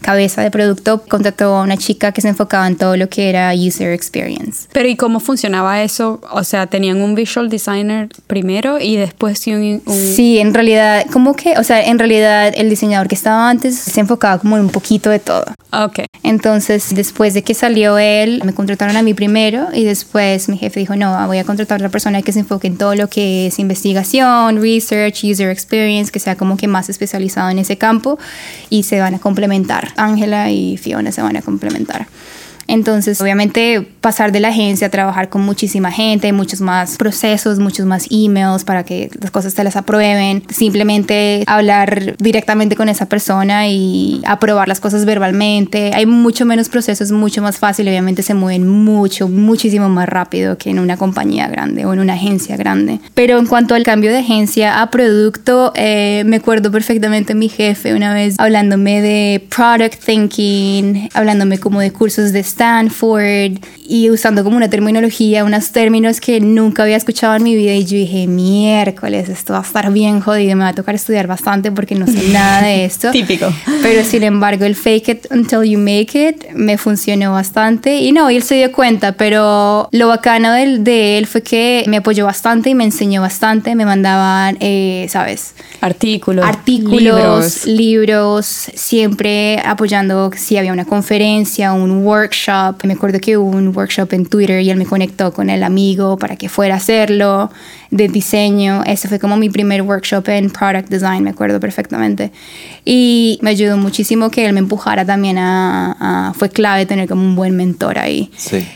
cabeza 0.00 0.42
de 0.42 0.50
producto, 0.50 1.02
contrató 1.08 1.56
a 1.56 1.62
una 1.62 1.76
chica 1.76 2.12
que 2.12 2.20
se 2.20 2.28
enfocaba 2.28 2.66
en 2.66 2.76
todo 2.76 2.96
lo 2.96 3.08
que 3.08 3.28
era 3.28 3.52
user 3.54 3.92
experience. 3.92 4.68
Pero 4.72 4.88
¿y 4.88 4.96
cómo 4.96 5.18
funcionaba 5.18 5.82
eso? 5.82 6.20
O 6.30 6.44
sea, 6.44 6.66
tenían 6.66 7.00
un 7.02 7.14
visual 7.14 7.48
designer 7.48 8.08
primero 8.26 8.78
y 8.78 8.96
después 8.96 9.44
un, 9.48 9.82
un... 9.86 9.94
Sí, 9.94 10.38
en 10.38 10.54
realidad, 10.54 11.06
como 11.12 11.34
que, 11.34 11.58
o 11.58 11.64
sea, 11.64 11.84
en 11.84 11.98
realidad 11.98 12.52
el 12.56 12.70
diseñador 12.70 13.08
que 13.08 13.14
estaba 13.14 13.50
antes 13.50 13.76
se 13.76 14.00
enfocaba 14.00 14.38
como 14.38 14.56
en 14.56 14.64
un 14.64 14.70
poquito 14.70 15.10
de 15.10 15.18
todo. 15.18 15.44
Ok. 15.72 16.00
Entonces, 16.22 16.94
después 16.94 17.34
de 17.34 17.42
que 17.42 17.54
salió 17.54 17.98
él, 17.98 18.42
me 18.44 18.52
contrataron 18.52 18.96
a 18.96 19.02
mí 19.02 19.14
primero 19.14 19.68
y 19.72 19.84
después 19.84 20.48
mi 20.48 20.58
jefe 20.58 20.80
dijo, 20.80 20.94
no, 20.94 21.26
voy 21.26 21.38
a 21.38 21.44
contratar 21.44 21.81
otra 21.82 21.90
persona 21.90 22.22
que 22.22 22.32
se 22.32 22.40
enfoque 22.40 22.68
en 22.68 22.76
todo 22.76 22.94
lo 22.94 23.08
que 23.08 23.48
es 23.48 23.58
investigación, 23.58 24.62
research, 24.62 25.24
user 25.24 25.50
experience, 25.50 26.10
que 26.10 26.20
sea 26.20 26.36
como 26.36 26.56
que 26.56 26.68
más 26.68 26.88
especializado 26.88 27.50
en 27.50 27.58
ese 27.58 27.76
campo 27.76 28.18
y 28.70 28.84
se 28.84 29.00
van 29.00 29.14
a 29.14 29.18
complementar. 29.18 29.92
Ángela 29.96 30.50
y 30.50 30.76
Fiona 30.76 31.12
se 31.12 31.22
van 31.22 31.36
a 31.36 31.42
complementar. 31.42 32.06
Entonces, 32.66 33.20
obviamente, 33.20 33.86
pasar 34.00 34.32
de 34.32 34.40
la 34.40 34.48
agencia 34.48 34.88
a 34.88 34.90
trabajar 34.90 35.28
con 35.28 35.42
muchísima 35.42 35.90
gente, 35.90 36.32
muchos 36.32 36.60
más 36.60 36.96
procesos, 36.96 37.58
muchos 37.58 37.86
más 37.86 38.06
emails 38.10 38.64
para 38.64 38.84
que 38.84 39.10
las 39.20 39.30
cosas 39.30 39.54
te 39.54 39.64
las 39.64 39.76
aprueben, 39.76 40.42
simplemente 40.48 41.44
hablar 41.46 42.16
directamente 42.18 42.76
con 42.76 42.88
esa 42.88 43.06
persona 43.06 43.68
y 43.68 44.22
aprobar 44.26 44.68
las 44.68 44.80
cosas 44.80 45.04
verbalmente. 45.04 45.92
Hay 45.94 46.06
mucho 46.06 46.44
menos 46.44 46.68
procesos, 46.68 47.12
mucho 47.12 47.42
más 47.42 47.58
fácil, 47.58 47.88
obviamente 47.88 48.22
se 48.22 48.34
mueven 48.34 48.66
mucho, 48.66 49.28
muchísimo 49.28 49.88
más 49.88 50.08
rápido 50.08 50.58
que 50.58 50.70
en 50.70 50.78
una 50.78 50.96
compañía 50.96 51.48
grande 51.48 51.84
o 51.84 51.92
en 51.92 52.00
una 52.00 52.14
agencia 52.14 52.56
grande. 52.56 53.00
Pero 53.14 53.38
en 53.38 53.46
cuanto 53.46 53.74
al 53.74 53.84
cambio 53.84 54.10
de 54.10 54.18
agencia 54.18 54.82
a 54.82 54.90
producto, 54.90 55.72
eh, 55.74 56.22
me 56.26 56.36
acuerdo 56.36 56.70
perfectamente 56.70 57.34
mi 57.34 57.48
jefe 57.48 57.94
una 57.94 58.14
vez 58.14 58.34
hablándome 58.38 59.00
de 59.00 59.46
product 59.54 60.04
thinking, 60.04 61.08
hablándome 61.14 61.58
como 61.58 61.80
de 61.80 61.92
cursos 61.92 62.32
de 62.32 62.40
Stanford 62.52 63.58
y 63.86 64.10
usando 64.10 64.44
como 64.44 64.56
una 64.56 64.70
terminología, 64.70 65.44
unos 65.44 65.70
términos 65.70 66.20
que 66.20 66.40
nunca 66.40 66.84
había 66.84 66.96
escuchado 66.96 67.34
en 67.34 67.42
mi 67.42 67.56
vida 67.56 67.74
y 67.74 67.84
yo 67.84 67.96
dije, 67.96 68.26
miércoles, 68.26 69.28
esto 69.28 69.54
va 69.54 69.60
a 69.60 69.62
estar 69.62 69.92
bien 69.92 70.20
jodido, 70.20 70.56
me 70.56 70.64
va 70.64 70.68
a 70.68 70.74
tocar 70.74 70.94
estudiar 70.94 71.26
bastante 71.26 71.72
porque 71.72 71.94
no 71.94 72.06
sé 72.06 72.28
nada 72.32 72.62
de 72.62 72.84
esto. 72.84 73.10
Típico. 73.10 73.52
Pero 73.82 74.04
sin 74.04 74.22
embargo, 74.22 74.64
el 74.64 74.76
fake 74.76 75.08
it 75.08 75.26
until 75.30 75.62
you 75.62 75.78
make 75.78 76.10
it 76.14 76.50
me 76.54 76.78
funcionó 76.78 77.32
bastante 77.32 77.96
y 77.96 78.12
no, 78.12 78.30
y 78.30 78.36
él 78.36 78.42
se 78.42 78.54
dio 78.54 78.70
cuenta, 78.72 79.12
pero 79.12 79.88
lo 79.90 80.08
bacano 80.08 80.52
de, 80.52 80.78
de 80.78 81.18
él 81.18 81.26
fue 81.26 81.42
que 81.42 81.84
me 81.88 81.98
apoyó 81.98 82.24
bastante 82.26 82.70
y 82.70 82.74
me 82.74 82.84
enseñó 82.84 83.20
bastante, 83.20 83.74
me 83.74 83.84
mandaban, 83.84 84.56
eh, 84.60 85.06
¿sabes? 85.10 85.54
Artículos. 85.80 86.44
Artículos, 86.44 87.66
libros. 87.66 87.66
libros, 87.66 88.46
siempre 88.46 89.60
apoyando 89.64 90.30
si 90.36 90.56
había 90.56 90.72
una 90.72 90.84
conferencia, 90.84 91.72
un 91.72 92.04
workshop 92.04 92.41
me 92.84 92.92
acuerdo 92.94 93.20
que 93.20 93.36
hubo 93.36 93.50
un 93.50 93.76
workshop 93.76 94.12
en 94.12 94.26
Twitter 94.26 94.60
y 94.62 94.70
él 94.70 94.76
me 94.76 94.86
conectó 94.86 95.32
con 95.32 95.50
el 95.50 95.62
amigo 95.62 96.16
para 96.16 96.36
que 96.36 96.48
fuera 96.48 96.74
a 96.74 96.76
hacerlo 96.78 97.50
de 97.90 98.08
diseño. 98.08 98.82
Ese 98.86 99.08
fue 99.08 99.18
como 99.18 99.36
mi 99.36 99.50
primer 99.50 99.82
workshop 99.82 100.28
en 100.28 100.50
product 100.50 100.88
design, 100.88 101.22
me 101.22 101.30
acuerdo 101.30 101.60
perfectamente. 101.60 102.32
Y 102.84 103.38
me 103.42 103.50
ayudó 103.50 103.76
muchísimo 103.76 104.30
que 104.30 104.46
él 104.46 104.52
me 104.52 104.60
empujara 104.60 105.04
también 105.04 105.38
a, 105.38 106.32
fue 106.36 106.48
clave 106.50 106.86
tener 106.86 107.08
como 107.08 107.22
un 107.22 107.36
buen 107.36 107.56
mentor 107.56 107.98
ahí. 107.98 108.30
Sí 108.36 108.66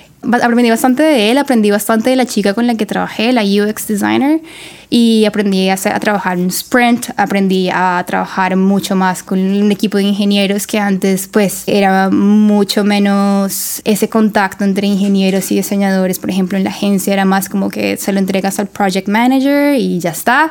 aprendí 0.42 0.71
bastante 0.71 1.02
de 1.02 1.30
él, 1.30 1.38
aprendí 1.38 1.71
bastante 1.71 2.11
de 2.11 2.16
la 2.16 2.26
chica 2.26 2.54
con 2.54 2.66
la 2.66 2.75
que 2.75 2.87
trabajé, 2.87 3.33
la 3.33 3.42
UX 3.42 3.87
designer, 3.87 4.40
y 4.88 5.25
aprendí 5.25 5.68
a, 5.68 5.75
a, 5.75 6.00
trabajar 6.00 6.38
en 6.38 6.49
Sprint, 6.49 7.11
aprendí 7.16 7.68
a 7.73 8.02
trabajar 8.06 8.56
mucho 8.56 8.95
más 8.95 9.23
con 9.23 9.38
un 9.38 9.73
equipo 9.73 9.99
de 9.99 10.04
ingenieros 10.04 10.66
que 10.66 10.78
antes 10.78 11.28
pues 11.28 11.64
era 11.66 12.09
mucho 12.11 12.85
menos 12.85 13.83
ese 13.85 14.09
contacto 14.09 14.64
entre 14.64 14.87
ingenieros 14.87 15.50
y 15.50 15.56
diseñadores, 15.56 16.18
por 16.18 16.30
ejemplo 16.30 16.56
en 16.56 16.64
la 16.64 16.71
agencia 16.71 17.12
era 17.12 17.25
más 17.25 17.49
como 17.49 17.68
que 17.68 17.97
se 17.97 18.12
lo 18.12 18.18
entregas 18.18 18.59
al 18.59 18.68
project 18.68 19.09
manager 19.09 19.75
y 19.75 19.99
ya 19.99 20.11
está. 20.11 20.50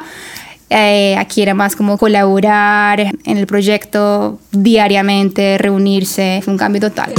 Eh, 0.69 1.15
aquí 1.17 1.41
era 1.43 1.53
más 1.53 1.75
como 1.75 1.97
colaborar 1.97 2.99
en 2.99 3.37
el 3.37 3.45
proyecto 3.45 4.39
diariamente, 4.51 5.57
reunirse, 5.59 6.41
fue 6.43 6.53
un 6.53 6.57
cambio 6.57 6.81
total. 6.81 7.13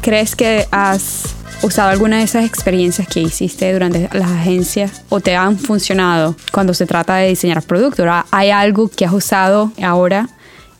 ¿Crees 0.00 0.34
que 0.34 0.66
has 0.70 1.34
usado 1.62 1.90
alguna 1.90 2.18
de 2.18 2.22
esas 2.22 2.46
experiencias 2.46 3.06
que 3.06 3.20
hiciste 3.20 3.70
durante 3.72 4.08
las 4.12 4.30
agencias 4.30 5.02
o 5.10 5.20
te 5.20 5.36
han 5.36 5.58
funcionado 5.58 6.34
cuando 6.52 6.72
se 6.72 6.86
trata 6.86 7.16
de 7.16 7.28
diseñar 7.28 7.62
productos? 7.62 8.06
¿Hay 8.30 8.50
algo 8.50 8.88
que 8.88 9.04
has 9.04 9.12
usado 9.12 9.72
ahora 9.82 10.28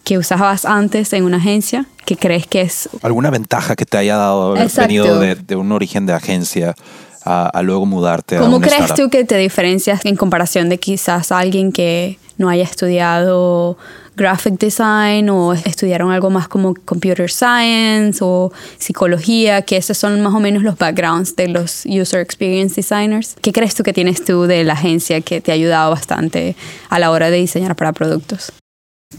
que 0.04 0.16
usabas 0.16 0.64
antes 0.64 1.12
en 1.12 1.24
una 1.24 1.36
agencia 1.36 1.84
que 2.06 2.16
crees 2.16 2.46
que 2.46 2.62
es... 2.62 2.88
¿Alguna 3.02 3.30
ventaja 3.30 3.76
que 3.76 3.84
te 3.84 3.98
haya 3.98 4.16
dado 4.16 4.52
haber 4.52 4.70
venido 4.70 5.20
de, 5.20 5.34
de, 5.34 5.54
un 5.54 5.70
origen 5.72 6.06
de 6.06 6.14
agencia 6.14 6.74
a, 7.22 7.46
a 7.46 7.62
luego 7.62 7.84
mudarte 7.84 8.38
a 8.38 8.40
¿Cómo 8.40 8.56
una 8.56 8.66
crees 8.66 8.84
startup. 8.84 9.04
tú 9.04 9.10
que 9.10 9.24
te 9.24 9.36
diferencias 9.36 10.00
en 10.06 10.16
comparación 10.16 10.70
de 10.70 10.78
quizás 10.78 11.30
alguien 11.30 11.72
que 11.72 12.18
no 12.38 12.48
haya 12.48 12.64
estudiado 12.64 13.76
graphic 14.16 14.58
design 14.58 15.28
o 15.30 15.52
estudiaron 15.52 16.10
algo 16.10 16.30
más 16.30 16.48
como 16.48 16.74
computer 16.84 17.30
science 17.30 18.18
o 18.22 18.52
psicología, 18.78 19.62
que 19.62 19.76
esos 19.76 19.96
son 19.96 20.20
más 20.20 20.34
o 20.34 20.40
menos 20.40 20.62
los 20.62 20.76
backgrounds 20.76 21.36
de 21.36 21.48
los 21.48 21.84
user 21.86 22.20
experience 22.20 22.76
designers? 22.76 23.36
¿Qué 23.40 23.52
crees 23.52 23.74
tú 23.74 23.82
que 23.82 23.92
tienes 23.92 24.24
tú 24.24 24.42
de 24.42 24.64
la 24.64 24.74
agencia 24.74 25.20
que 25.20 25.40
te 25.40 25.52
ha 25.52 25.54
ayudado 25.54 25.90
bastante 25.90 26.56
a 26.88 26.98
la 26.98 27.10
hora 27.10 27.30
de 27.30 27.38
diseñar 27.38 27.76
para 27.76 27.92
productos? 27.92 28.52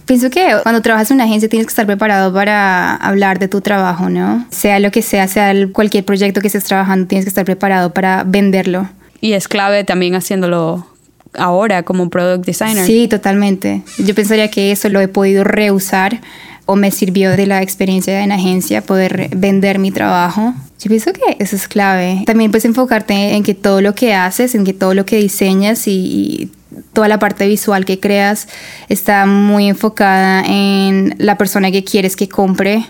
Pienso 0.05 0.29
que 0.29 0.57
cuando 0.63 0.81
trabajas 0.81 1.11
en 1.11 1.15
una 1.15 1.25
agencia 1.25 1.49
tienes 1.49 1.67
que 1.67 1.71
estar 1.71 1.85
preparado 1.85 2.33
para 2.33 2.95
hablar 2.95 3.39
de 3.39 3.47
tu 3.47 3.61
trabajo, 3.61 4.09
¿no? 4.09 4.45
Sea 4.49 4.79
lo 4.79 4.89
que 4.89 5.01
sea, 5.01 5.27
sea 5.27 5.53
cualquier 5.73 6.05
proyecto 6.05 6.39
que 6.39 6.47
estés 6.47 6.63
trabajando, 6.63 7.07
tienes 7.07 7.25
que 7.25 7.29
estar 7.29 7.45
preparado 7.45 7.93
para 7.93 8.23
venderlo. 8.23 8.89
Y 9.19 9.33
es 9.33 9.47
clave 9.47 9.83
también 9.83 10.15
haciéndolo 10.15 10.87
ahora 11.37 11.83
como 11.83 12.09
product 12.09 12.45
designer. 12.45 12.85
Sí, 12.85 13.07
totalmente. 13.07 13.83
Yo 13.97 14.13
pensaría 14.15 14.49
que 14.49 14.71
eso 14.71 14.89
lo 14.89 14.99
he 14.99 15.07
podido 15.07 15.43
reusar 15.43 16.21
o 16.65 16.75
me 16.75 16.91
sirvió 16.91 17.31
de 17.31 17.47
la 17.47 17.61
experiencia 17.61 18.23
en 18.23 18.31
agencia 18.31 18.81
poder 18.81 19.29
vender 19.35 19.79
mi 19.79 19.91
trabajo. 19.91 20.53
Yo 20.79 20.89
pienso 20.89 21.11
que 21.13 21.37
eso 21.39 21.55
es 21.55 21.67
clave. 21.67 22.23
También 22.25 22.51
pues 22.51 22.65
enfocarte 22.65 23.35
en 23.35 23.43
que 23.43 23.53
todo 23.53 23.81
lo 23.81 23.93
que 23.93 24.13
haces, 24.13 24.55
en 24.55 24.63
que 24.63 24.73
todo 24.73 24.93
lo 24.93 25.05
que 25.05 25.17
diseñas 25.17 25.87
y, 25.87 25.91
y 25.91 26.51
toda 26.93 27.07
la 27.07 27.19
parte 27.19 27.47
visual 27.47 27.85
que 27.85 27.99
creas 27.99 28.47
está 28.89 29.25
muy 29.25 29.67
enfocada 29.67 30.43
en 30.45 31.15
la 31.17 31.37
persona 31.37 31.71
que 31.71 31.83
quieres 31.83 32.15
que 32.15 32.29
compre 32.29 32.85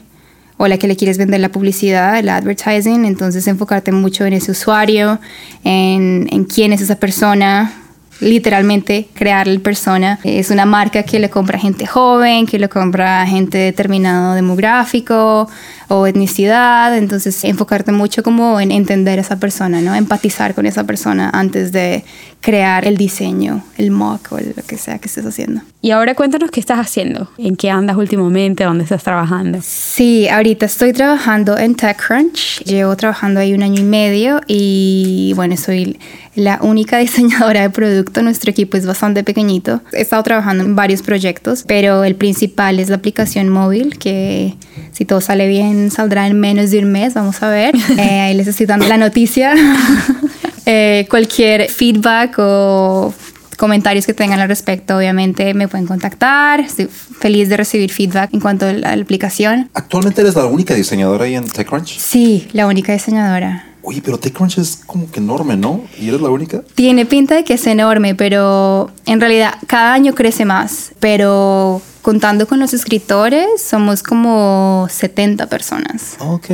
o 0.58 0.68
la 0.68 0.78
que 0.78 0.88
le 0.88 0.96
quieres 0.96 1.18
vender 1.18 1.40
la 1.40 1.50
publicidad, 1.50 2.20
el 2.20 2.30
advertising, 2.30 3.06
entonces 3.06 3.48
enfocarte 3.48 3.92
mucho 3.92 4.26
en 4.26 4.34
ese 4.34 4.52
usuario, 4.52 5.20
en, 5.64 6.28
en 6.32 6.44
quién 6.44 6.72
es 6.72 6.82
esa 6.82 6.98
persona, 6.98 7.74
literalmente 8.22 9.08
crear 9.14 9.48
el 9.48 9.60
persona. 9.60 10.20
Es 10.24 10.50
una 10.50 10.66
marca 10.66 11.04
que 11.04 11.20
le 11.20 11.30
compra 11.30 11.60
gente 11.60 11.86
joven, 11.86 12.46
que 12.46 12.60
le 12.60 12.70
compra 12.70 13.26
gente 13.26 13.58
de 13.58 13.64
determinado 13.66 14.34
demográfico 14.36 15.50
o 15.88 16.08
etnicidad, 16.08 16.98
entonces 16.98 17.44
enfocarte 17.44 17.92
mucho 17.92 18.24
como 18.24 18.60
en 18.62 18.72
entender 18.72 19.20
a 19.20 19.22
esa 19.22 19.40
persona, 19.40 19.82
¿no? 19.82 19.94
Empatizar 19.94 20.54
con 20.54 20.66
esa 20.66 20.86
persona 20.86 21.30
antes 21.34 21.72
de 21.72 22.06
crear 22.42 22.88
el 22.88 22.98
diseño, 22.98 23.64
el 23.78 23.92
mock 23.92 24.32
o 24.32 24.40
lo 24.40 24.64
que 24.68 24.78
sea 24.78 24.98
que 24.98 25.08
estés 25.08 25.26
haciendo. 25.26 25.62
Y 25.84 25.92
ahora 25.92 26.16
cuéntanos 26.16 26.52
qué 26.52 26.60
estás 26.60 26.80
haciendo, 26.80 27.30
en 27.38 27.56
qué 27.56 27.70
andas 27.70 27.96
últimamente, 27.98 28.64
dónde 28.64 28.84
estás 28.84 29.04
trabajando. 29.04 29.60
Sí, 29.64 30.28
ahorita 30.28 30.66
estoy 30.66 30.92
trabajando 30.94 31.58
en 31.58 31.76
TechCrunch. 31.76 32.64
Llevo 32.66 32.96
trabajando 32.98 33.40
ahí 33.40 33.54
un 33.54 33.64
año 33.64 33.80
y 33.80 33.84
medio 33.84 34.42
y 34.48 35.34
bueno, 35.36 35.56
soy 35.56 36.00
la 36.36 36.60
única 36.62 36.98
diseñadora 37.00 37.62
de 37.62 37.70
producto. 37.70 38.24
Nuestro 38.24 38.52
equipo 38.52 38.76
es 38.76 38.86
bastante 38.86 39.24
pequeñito. 39.24 39.82
He 39.94 40.02
estado 40.02 40.24
trabajando 40.24 40.64
en 40.64 40.76
varios 40.76 41.04
proyectos, 41.04 41.64
pero 41.68 42.04
el 42.04 42.16
principal 42.16 42.80
es 42.80 42.90
la 42.90 42.96
aplicación 42.96 43.50
móvil 43.50 43.98
que 44.00 44.56
si 44.92 45.06
todo 45.06 45.22
sale 45.22 45.48
bien 45.48 45.92
saldrá 45.92 46.26
en 46.28 46.40
menos 46.40 46.72
de 46.72 46.80
un 46.80 46.92
mes. 46.92 47.14
Vamos 47.14 47.42
a 47.44 47.50
ver. 47.50 47.76
Eh, 47.98 48.20
ahí 48.22 48.34
les 48.34 48.48
estoy 48.48 48.66
dando 48.66 48.88
la 48.88 48.98
noticia. 48.98 49.54
Eh, 50.66 51.08
cualquier 51.10 51.70
feedback 51.70 52.36
o 52.40 53.14
comentarios 53.58 54.08
que 54.08 54.14
tengan 54.16 54.40
al 54.40 54.48
respecto, 54.48 54.98
obviamente 54.98 55.54
me 55.54 55.68
pueden 55.68 55.86
contactar. 55.86 56.60
Estoy 56.62 56.88
feliz 56.88 57.48
de 57.48 57.58
recibir 57.58 57.92
feedback 57.92 58.34
en 58.34 58.40
cuanto 58.40 58.66
a 58.66 58.74
la 58.74 58.94
aplicación. 58.94 59.70
¿Actualmente 59.74 60.22
eres 60.22 60.36
la 60.36 60.46
única 60.46 60.74
diseñadora 60.74 61.26
ahí 61.26 61.36
en 61.36 61.48
TechCrunch? 61.48 62.00
Sí, 62.00 62.48
la 62.54 62.66
única 62.66 62.92
diseñadora. 62.94 63.68
Oye, 63.84 64.02
pero 64.04 64.18
TechCrunch 64.18 64.58
es 64.58 64.82
como 64.86 65.12
que 65.12 65.20
enorme, 65.20 65.58
¿no? 65.58 65.84
¿Y 66.00 66.10
eres 66.10 66.22
la 66.22 66.30
única? 66.30 66.64
Tiene 66.76 67.06
pinta 67.06 67.36
de 67.36 67.44
que 67.44 67.54
es 67.54 67.68
enorme, 67.68 68.16
pero 68.16 68.92
en 69.06 69.20
realidad 69.20 69.54
cada 69.68 69.94
año 69.94 70.14
crece 70.14 70.46
más. 70.46 70.94
Pero 71.00 71.82
contando 72.02 72.48
con 72.48 72.60
los 72.60 72.74
escritores, 72.74 73.62
somos 73.62 74.02
como 74.02 74.88
70 74.90 75.48
personas. 75.48 76.16
Ok. 76.20 76.50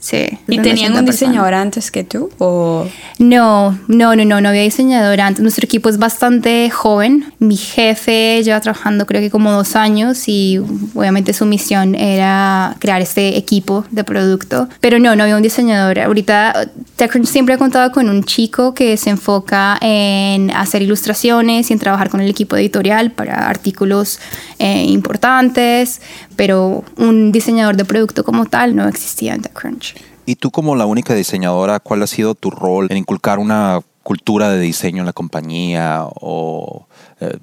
Sí. 0.00 0.38
¿Y 0.48 0.56
70 0.56 0.62
tenían 0.62 0.96
un 0.96 1.04
diseñador 1.04 1.52
antes 1.52 1.90
que 1.90 2.04
tú? 2.04 2.30
¿O 2.38 2.86
No, 3.18 3.78
no, 3.86 4.16
no, 4.16 4.24
no, 4.24 4.40
no 4.40 4.48
había 4.48 4.62
diseñadora 4.62 5.26
antes. 5.26 5.42
Nuestro 5.42 5.66
equipo 5.66 5.90
es 5.90 5.98
bastante 5.98 6.70
joven. 6.70 7.32
Mi 7.38 7.56
jefe 7.56 8.42
lleva 8.42 8.60
trabajando 8.60 9.06
creo 9.06 9.20
que 9.20 9.30
como 9.30 9.52
dos 9.52 9.76
años 9.76 10.26
y 10.26 10.58
obviamente 10.94 11.34
su 11.34 11.44
misión 11.44 11.94
era 11.94 12.76
crear 12.78 13.02
este 13.02 13.36
equipo 13.36 13.84
de 13.90 14.02
producto. 14.02 14.68
Pero 14.80 14.98
no, 14.98 15.14
no 15.16 15.24
había 15.24 15.36
un 15.36 15.42
diseñador. 15.42 16.00
Ahorita 16.00 16.70
TechCrunch 16.96 17.26
siempre 17.26 17.54
ha 17.54 17.58
contado 17.58 17.92
con 17.92 18.08
un 18.08 18.24
chico 18.24 18.72
que 18.72 18.96
se 18.96 19.10
enfoca 19.10 19.78
en 19.82 20.50
hacer 20.50 20.80
ilustraciones 20.80 21.70
y 21.70 21.74
en 21.74 21.78
trabajar 21.78 22.08
con 22.08 22.20
el 22.20 22.30
equipo 22.30 22.56
editorial 22.56 23.10
para 23.10 23.48
artículos 23.48 24.18
eh, 24.58 24.84
importantes, 24.84 26.00
pero 26.36 26.84
un 26.96 27.32
diseñador 27.32 27.76
de 27.76 27.84
producto 27.84 28.24
como 28.24 28.46
tal 28.46 28.74
no 28.74 28.88
existía 28.88 29.34
en 29.34 29.42
TechCrunch. 29.42 29.89
Y 30.26 30.36
tú 30.36 30.50
como 30.50 30.76
la 30.76 30.86
única 30.86 31.14
diseñadora, 31.14 31.80
¿cuál 31.80 32.02
ha 32.02 32.06
sido 32.06 32.34
tu 32.34 32.50
rol 32.50 32.86
en 32.90 32.96
inculcar 32.96 33.38
una 33.38 33.80
cultura 34.02 34.50
de 34.50 34.60
diseño 34.60 35.00
en 35.00 35.06
la 35.06 35.12
compañía 35.12 36.04
o, 36.20 36.86
eh, 37.20 37.38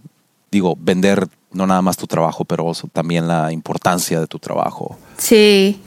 digo, 0.51 0.77
vender 0.79 1.27
no 1.51 1.65
nada 1.67 1.81
más 1.81 1.97
tu 1.97 2.07
trabajo, 2.07 2.45
pero 2.45 2.71
también 2.93 3.27
la 3.27 3.51
importancia 3.51 4.19
de 4.19 4.27
tu 4.27 4.39
trabajo? 4.39 4.97
Sí, 5.17 5.81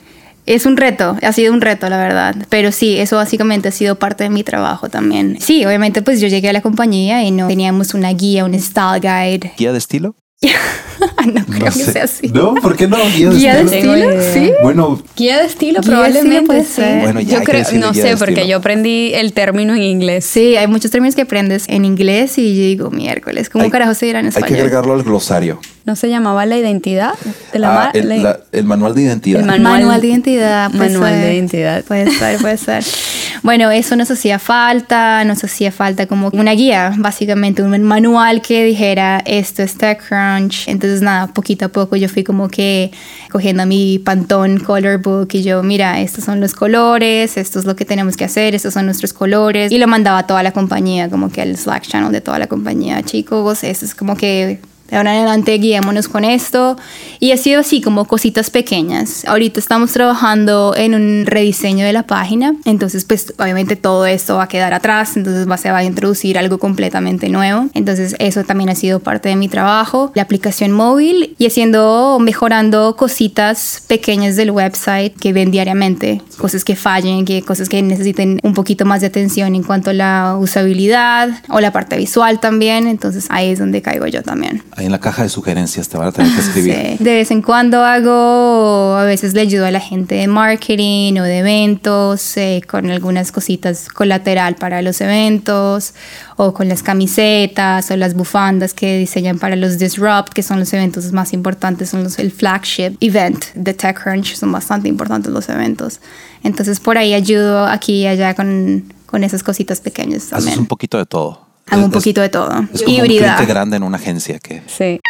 es 0.46 0.66
un 0.66 0.76
reto, 0.76 1.16
ha 1.22 1.32
sido 1.32 1.52
un 1.52 1.60
reto, 1.60 1.88
la 1.88 1.98
verdad. 1.98 2.34
Pero 2.48 2.72
sí, 2.72 2.98
eso 2.98 3.16
básicamente 3.16 3.68
ha 3.68 3.72
sido 3.72 3.96
parte 3.96 4.24
de 4.24 4.30
mi 4.30 4.42
trabajo 4.42 4.88
también. 4.88 5.38
Sí, 5.40 5.64
obviamente, 5.64 6.02
pues 6.02 6.20
yo 6.20 6.28
llegué 6.28 6.48
a 6.48 6.52
la 6.52 6.60
compañía 6.60 7.22
y 7.22 7.30
no 7.30 7.46
teníamos 7.46 7.94
una 7.94 8.10
guía, 8.12 8.44
un 8.44 8.58
style 8.58 9.00
guide. 9.00 9.52
¿Guía 9.56 9.72
de 9.72 9.78
estilo? 9.78 10.14
no 11.34 11.44
creo 11.44 11.64
que 11.66 11.70
sea 11.72 12.04
así. 12.04 12.28
No, 12.28 12.54
¿por 12.54 12.74
qué 12.74 12.88
no? 12.88 12.96
Guía 13.14 13.28
¿Guía 13.30 13.56
de 13.62 13.76
estilo? 13.76 14.22
Sí. 14.32 14.52
Bueno, 14.62 15.02
guía 15.14 15.38
de 15.38 15.44
estilo? 15.44 15.80
Guía 15.80 15.80
de 15.82 15.86
probablemente 15.86 16.42
puede 16.46 16.64
ser. 16.64 17.02
Bueno, 17.02 17.20
ya 17.20 17.28
yo 17.32 17.38
hay 17.40 17.44
que 17.44 17.52
creo, 17.52 17.80
no 17.80 17.92
sé, 17.92 18.02
de 18.04 18.16
porque 18.16 18.48
yo 18.48 18.56
aprendí 18.56 19.12
el 19.14 19.34
término 19.34 19.74
en 19.74 19.82
inglés. 19.82 20.24
Sí, 20.24 20.56
hay 20.56 20.66
muchos 20.66 20.90
términos 20.90 21.14
que 21.14 21.22
aprendes 21.22 21.68
en 21.68 21.84
inglés 21.84 22.38
y 22.38 22.54
yo 22.56 22.62
digo, 22.62 22.90
miércoles, 22.90 23.50
¿cómo 23.50 23.64
Hay- 23.64 23.70
carajo 23.70 23.92
se 23.92 24.06
dirá 24.06 24.20
en 24.20 24.26
hay 24.26 24.32
que 24.32 24.38
español? 24.38 24.60
agregarlo 24.60 24.94
al 24.94 25.02
glosario. 25.02 25.60
¿No 25.84 25.94
se 25.96 26.08
llamaba 26.08 26.46
la 26.46 26.56
identidad 26.56 27.12
de 27.52 27.58
la, 27.58 27.70
Ah, 27.70 27.74
ma- 27.74 27.90
el, 27.92 28.22
la- 28.22 28.40
el 28.52 28.64
manual 28.64 28.94
de 28.94 29.02
identidad. 29.02 29.40
El 29.40 29.46
man- 29.46 29.62
Manual, 29.62 29.80
Manual- 29.82 30.00
de 30.00 30.08
identidad. 30.08 30.70
Manual 30.72 31.12
de 31.14 31.20
ser. 31.20 31.34
identidad. 31.34 31.84
Puede 31.84 32.10
ser, 32.12 32.38
puede 32.40 32.56
ser. 32.56 32.84
Bueno, 33.42 33.70
eso 33.70 33.96
nos 33.96 34.10
hacía 34.10 34.38
falta, 34.38 35.24
nos 35.24 35.42
hacía 35.42 35.72
falta 35.72 36.06
como 36.06 36.28
una 36.34 36.52
guía, 36.52 36.92
básicamente, 36.98 37.62
un 37.62 37.82
manual 37.82 38.42
que 38.42 38.64
dijera 38.64 39.22
esto 39.24 39.62
es 39.62 39.78
TechCrunch. 39.78 40.68
Entonces, 40.68 41.00
nada, 41.00 41.28
poquito 41.28 41.66
a 41.66 41.68
poco 41.68 41.96
yo 41.96 42.08
fui 42.08 42.22
como 42.22 42.48
que 42.48 42.92
cogiendo 43.30 43.64
mi 43.64 43.98
Pantone 43.98 44.60
Color 44.60 44.98
Book 44.98 45.28
y 45.32 45.42
yo, 45.42 45.62
mira, 45.62 46.00
estos 46.00 46.24
son 46.24 46.40
los 46.40 46.52
colores, 46.52 47.38
esto 47.38 47.58
es 47.58 47.64
lo 47.64 47.76
que 47.76 47.86
tenemos 47.86 48.16
que 48.16 48.24
hacer, 48.24 48.54
estos 48.54 48.74
son 48.74 48.84
nuestros 48.84 49.14
colores. 49.14 49.72
Y 49.72 49.78
lo 49.78 49.86
mandaba 49.86 50.18
a 50.18 50.26
toda 50.26 50.42
la 50.42 50.52
compañía, 50.52 51.08
como 51.08 51.30
que 51.30 51.40
al 51.40 51.56
Slack 51.56 51.86
channel 51.86 52.12
de 52.12 52.20
toda 52.20 52.38
la 52.38 52.46
compañía, 52.46 53.02
chicos, 53.02 53.64
esto 53.64 53.86
es 53.86 53.94
como 53.94 54.16
que 54.16 54.60
de 54.90 54.96
ahora 54.96 55.12
en 55.12 55.18
adelante 55.20 55.56
guiémonos 55.58 56.08
con 56.08 56.24
esto. 56.24 56.76
Y 57.18 57.32
ha 57.32 57.36
sido 57.36 57.60
así 57.60 57.80
como 57.80 58.06
cositas 58.06 58.50
pequeñas. 58.50 59.24
Ahorita 59.26 59.60
estamos 59.60 59.92
trabajando 59.92 60.74
en 60.76 60.94
un 60.94 61.26
rediseño 61.26 61.84
de 61.84 61.92
la 61.92 62.04
página. 62.04 62.54
Entonces, 62.64 63.04
pues 63.04 63.34
obviamente 63.38 63.76
todo 63.76 64.06
esto 64.06 64.36
va 64.36 64.44
a 64.44 64.48
quedar 64.48 64.72
atrás. 64.72 65.16
Entonces 65.16 65.48
va, 65.48 65.56
se 65.56 65.70
va 65.70 65.78
a 65.78 65.84
introducir 65.84 66.38
algo 66.38 66.58
completamente 66.58 67.28
nuevo. 67.28 67.68
Entonces 67.74 68.16
eso 68.18 68.44
también 68.44 68.70
ha 68.70 68.74
sido 68.74 69.00
parte 69.00 69.28
de 69.28 69.36
mi 69.36 69.48
trabajo. 69.48 70.12
La 70.14 70.22
aplicación 70.22 70.72
móvil 70.72 71.34
y 71.38 71.46
haciendo, 71.46 72.18
mejorando 72.20 72.96
cositas 72.96 73.82
pequeñas 73.86 74.36
del 74.36 74.50
website 74.50 75.14
que 75.16 75.32
ven 75.32 75.50
diariamente. 75.50 76.22
Cosas 76.38 76.64
que 76.64 76.76
fallen, 76.76 77.24
que, 77.24 77.42
cosas 77.42 77.68
que 77.68 77.82
necesiten 77.82 78.40
un 78.42 78.54
poquito 78.54 78.84
más 78.84 79.00
de 79.00 79.08
atención 79.08 79.54
en 79.54 79.62
cuanto 79.62 79.90
a 79.90 79.94
la 79.94 80.36
usabilidad 80.38 81.30
o 81.48 81.60
la 81.60 81.72
parte 81.72 81.96
visual 81.96 82.40
también. 82.40 82.86
Entonces 82.86 83.26
ahí 83.30 83.50
es 83.50 83.58
donde 83.58 83.82
caigo 83.82 84.06
yo 84.06 84.22
también. 84.22 84.62
Ahí 84.80 84.86
en 84.86 84.92
la 84.92 84.98
caja 84.98 85.22
de 85.22 85.28
sugerencias 85.28 85.88
te 85.90 85.98
van 85.98 86.08
a 86.08 86.12
tener 86.12 86.32
que 86.32 86.40
escribir. 86.46 86.74
Sí. 86.74 87.04
De 87.04 87.14
vez 87.16 87.30
en 87.30 87.42
cuando 87.42 87.84
hago, 87.84 88.96
a 88.96 89.04
veces 89.04 89.34
le 89.34 89.42
ayudo 89.42 89.66
a 89.66 89.70
la 89.70 89.80
gente 89.80 90.14
de 90.14 90.26
marketing 90.26 91.18
o 91.18 91.22
de 91.22 91.38
eventos 91.38 92.36
eh, 92.38 92.62
con 92.66 92.90
algunas 92.90 93.30
cositas 93.30 93.88
colateral 93.90 94.54
para 94.54 94.80
los 94.80 95.00
eventos 95.02 95.92
o 96.36 96.54
con 96.54 96.68
las 96.68 96.82
camisetas 96.82 97.90
o 97.90 97.96
las 97.96 98.14
bufandas 98.14 98.72
que 98.72 98.96
diseñan 98.98 99.38
para 99.38 99.54
los 99.54 99.76
Disrupt, 99.76 100.32
que 100.32 100.42
son 100.42 100.58
los 100.58 100.72
eventos 100.72 101.12
más 101.12 101.34
importantes, 101.34 101.90
son 101.90 102.02
los, 102.02 102.18
el 102.18 102.32
flagship 102.32 102.96
event 103.00 103.44
de 103.54 103.74
TechCrunch, 103.74 104.36
son 104.36 104.50
bastante 104.50 104.88
importantes 104.88 105.30
los 105.30 105.50
eventos. 105.50 106.00
Entonces 106.42 106.80
por 106.80 106.96
ahí 106.96 107.12
ayudo 107.12 107.66
aquí 107.66 108.02
y 108.02 108.06
allá 108.06 108.34
con, 108.34 108.94
con 109.04 109.24
esas 109.24 109.42
cositas 109.42 109.80
pequeñas 109.80 110.22
Haces 110.22 110.30
también. 110.30 110.58
un 110.60 110.66
poquito 110.66 110.96
de 110.96 111.04
todo. 111.04 111.49
Hago 111.70 111.84
un 111.84 111.90
poquito 111.90 112.20
de 112.20 112.28
todo. 112.28 112.50
Es 112.74 112.82
como 112.82 112.96
Híbrida. 112.96 113.02
un 113.30 113.34
cliente 113.34 113.46
grande 113.46 113.76
en 113.76 113.82
una 113.82 113.96
agencia 113.96 114.38
que 114.38 114.62
Sí. 114.66 115.00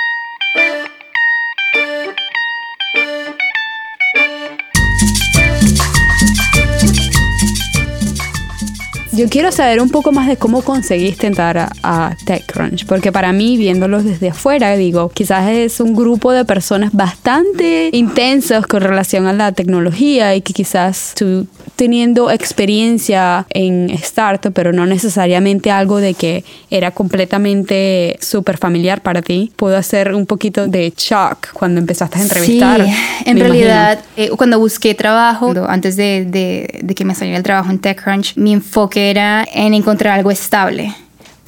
Yo 9.20 9.28
quiero 9.28 9.52
saber 9.52 9.82
un 9.82 9.90
poco 9.90 10.12
más 10.12 10.26
de 10.28 10.38
cómo 10.38 10.62
conseguiste 10.62 11.26
entrar 11.26 11.58
a, 11.58 11.70
a 11.82 12.16
TechCrunch, 12.24 12.86
porque 12.86 13.12
para 13.12 13.34
mí, 13.34 13.58
viéndolos 13.58 14.02
desde 14.02 14.30
afuera, 14.30 14.74
digo, 14.76 15.10
quizás 15.10 15.50
es 15.50 15.78
un 15.80 15.94
grupo 15.94 16.32
de 16.32 16.46
personas 16.46 16.90
bastante 16.94 17.90
intensos 17.92 18.66
con 18.66 18.80
relación 18.80 19.26
a 19.26 19.34
la 19.34 19.52
tecnología 19.52 20.34
y 20.34 20.40
que 20.40 20.54
quizás 20.54 21.12
tú 21.18 21.46
teniendo 21.76 22.30
experiencia 22.30 23.46
en 23.50 23.90
startup, 23.90 24.52
pero 24.54 24.72
no 24.72 24.86
necesariamente 24.86 25.70
algo 25.70 25.98
de 25.98 26.14
que 26.14 26.44
era 26.70 26.90
completamente 26.90 28.18
súper 28.20 28.56
familiar 28.56 29.02
para 29.02 29.20
ti, 29.20 29.52
pudo 29.56 29.76
hacer 29.76 30.14
un 30.14 30.24
poquito 30.24 30.66
de 30.66 30.92
shock 30.96 31.52
cuando 31.52 31.80
empezaste 31.80 32.18
a 32.18 32.22
entrevistar. 32.22 32.84
Sí, 32.84 32.92
en 33.26 33.38
realidad, 33.38 33.98
eh, 34.16 34.30
cuando 34.30 34.58
busqué 34.58 34.94
trabajo, 34.94 35.52
antes 35.68 35.96
de, 35.96 36.24
de, 36.26 36.80
de 36.82 36.94
que 36.94 37.04
me 37.04 37.14
saliera 37.14 37.36
el 37.38 37.44
trabajo 37.44 37.70
en 37.70 37.78
TechCrunch, 37.78 38.36
mi 38.36 38.52
enfoque 38.52 39.09
era 39.10 39.46
en 39.52 39.74
encontrar 39.74 40.18
algo 40.18 40.30
estable 40.30 40.94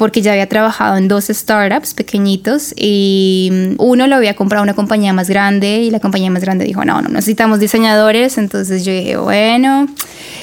porque 0.02 0.20
ya 0.20 0.32
había 0.32 0.48
trabajado 0.48 0.96
en 0.96 1.06
dos 1.06 1.26
startups 1.26 1.94
pequeñitos 1.94 2.74
y 2.76 3.50
mm, 3.52 3.74
uno 3.78 4.08
lo 4.08 4.16
había 4.16 4.34
comprado 4.34 4.64
una 4.64 4.74
compañía 4.74 5.12
más 5.12 5.28
grande 5.28 5.78
y 5.78 5.90
la 5.90 6.00
compañía 6.00 6.28
más 6.28 6.42
grande 6.42 6.64
dijo, 6.64 6.84
no, 6.84 7.00
no 7.02 7.08
necesitamos 7.08 7.60
diseñadores, 7.60 8.36
entonces 8.36 8.84
yo 8.84 8.92
dije, 8.92 9.16
bueno, 9.16 9.86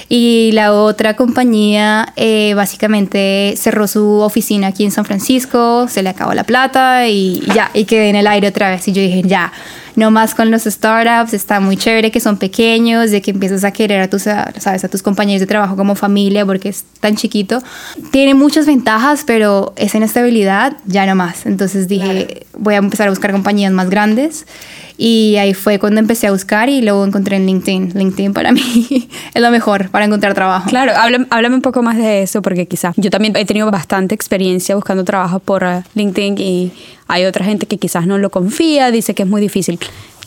y 0.08 0.52
la 0.54 0.74
otra 0.74 1.16
compañía 1.16 2.14
eh, 2.16 2.54
básicamente 2.56 3.54
cerró 3.58 3.88
su 3.88 4.22
oficina 4.22 4.68
aquí 4.68 4.86
en 4.86 4.92
San 4.92 5.04
Francisco, 5.04 5.88
se 5.90 6.04
le 6.04 6.10
acabó 6.10 6.34
la 6.34 6.46
plata 6.46 7.10
y 7.10 7.44
ya, 7.54 7.70
y 7.74 7.84
quedé 7.84 8.10
en 8.10 8.16
el 8.16 8.28
aire 8.28 8.48
otra 8.48 8.70
vez. 8.70 8.88
Y 8.88 8.94
yo 8.94 9.02
dije, 9.02 9.24
ya 9.24 9.52
no 10.00 10.12
más 10.12 10.34
con 10.34 10.50
los 10.50 10.64
startups, 10.64 11.34
está 11.34 11.60
muy 11.60 11.78
chévere 11.78 12.10
que 12.10 12.20
son 12.20 12.38
pequeños, 12.38 13.12
de 13.12 13.22
que 13.22 13.32
empiezas 13.32 13.64
a 13.64 13.72
querer 13.72 14.02
a 14.02 14.10
tus, 14.10 14.24
sabes, 14.24 14.84
a 14.84 14.88
tus 14.88 15.04
compañeros 15.04 15.42
de 15.42 15.48
trabajo 15.48 15.76
como 15.76 15.94
familia 15.94 16.46
porque 16.46 16.70
es 16.70 16.86
tan 17.00 17.16
chiquito. 17.16 17.62
Tiene 18.12 18.34
muchas 18.34 18.66
ventajas, 18.66 19.24
pero 19.28 19.74
esa 19.76 19.98
inestabilidad 19.98 20.78
ya 20.86 21.06
no 21.06 21.16
más. 21.16 21.46
Entonces 21.46 21.88
dije, 21.88 22.48
voy 22.58 22.76
a 22.76 22.78
empezar 22.78 23.08
a 23.08 23.12
buscar 23.12 23.32
compañías 23.32 23.72
más 23.74 23.90
grandes. 23.90 24.46
Y 25.02 25.38
ahí 25.38 25.54
fue 25.54 25.80
cuando 25.80 26.02
empecé 26.02 26.28
a 26.28 26.32
buscar 26.32 26.68
y 26.68 26.82
luego 26.82 27.06
encontré 27.06 27.38
en 27.38 27.46
LinkedIn. 27.46 27.94
LinkedIn 27.96 28.34
para 28.34 28.52
mí 28.52 29.08
es 29.34 29.42
lo 29.42 29.50
mejor 29.50 29.90
para 29.92 30.04
encontrar 30.04 30.34
trabajo. 30.34 30.70
Claro, 30.70 30.92
háblame, 30.94 31.26
háblame 31.30 31.56
un 31.56 31.62
poco 31.62 31.82
más 31.82 31.96
de 31.96 32.24
eso 32.24 32.42
porque 32.42 32.66
quizás 32.66 32.96
yo 32.98 33.10
también 33.10 33.34
he 33.38 33.46
tenido 33.46 33.72
bastante 33.72 34.14
experiencia 34.14 34.76
buscando 34.76 35.06
trabajo 35.06 35.40
por 35.40 35.64
uh, 35.64 35.84
LinkedIn 35.96 36.38
y 36.38 36.74
hay 37.08 37.24
otra 37.24 37.46
gente 37.46 37.66
que 37.66 37.78
quizás 37.78 38.08
no 38.08 38.18
lo 38.18 38.30
confía, 38.30 38.92
dice 38.92 39.16
que 39.16 39.24
es 39.24 39.30
muy 39.30 39.40
difícil. 39.40 39.80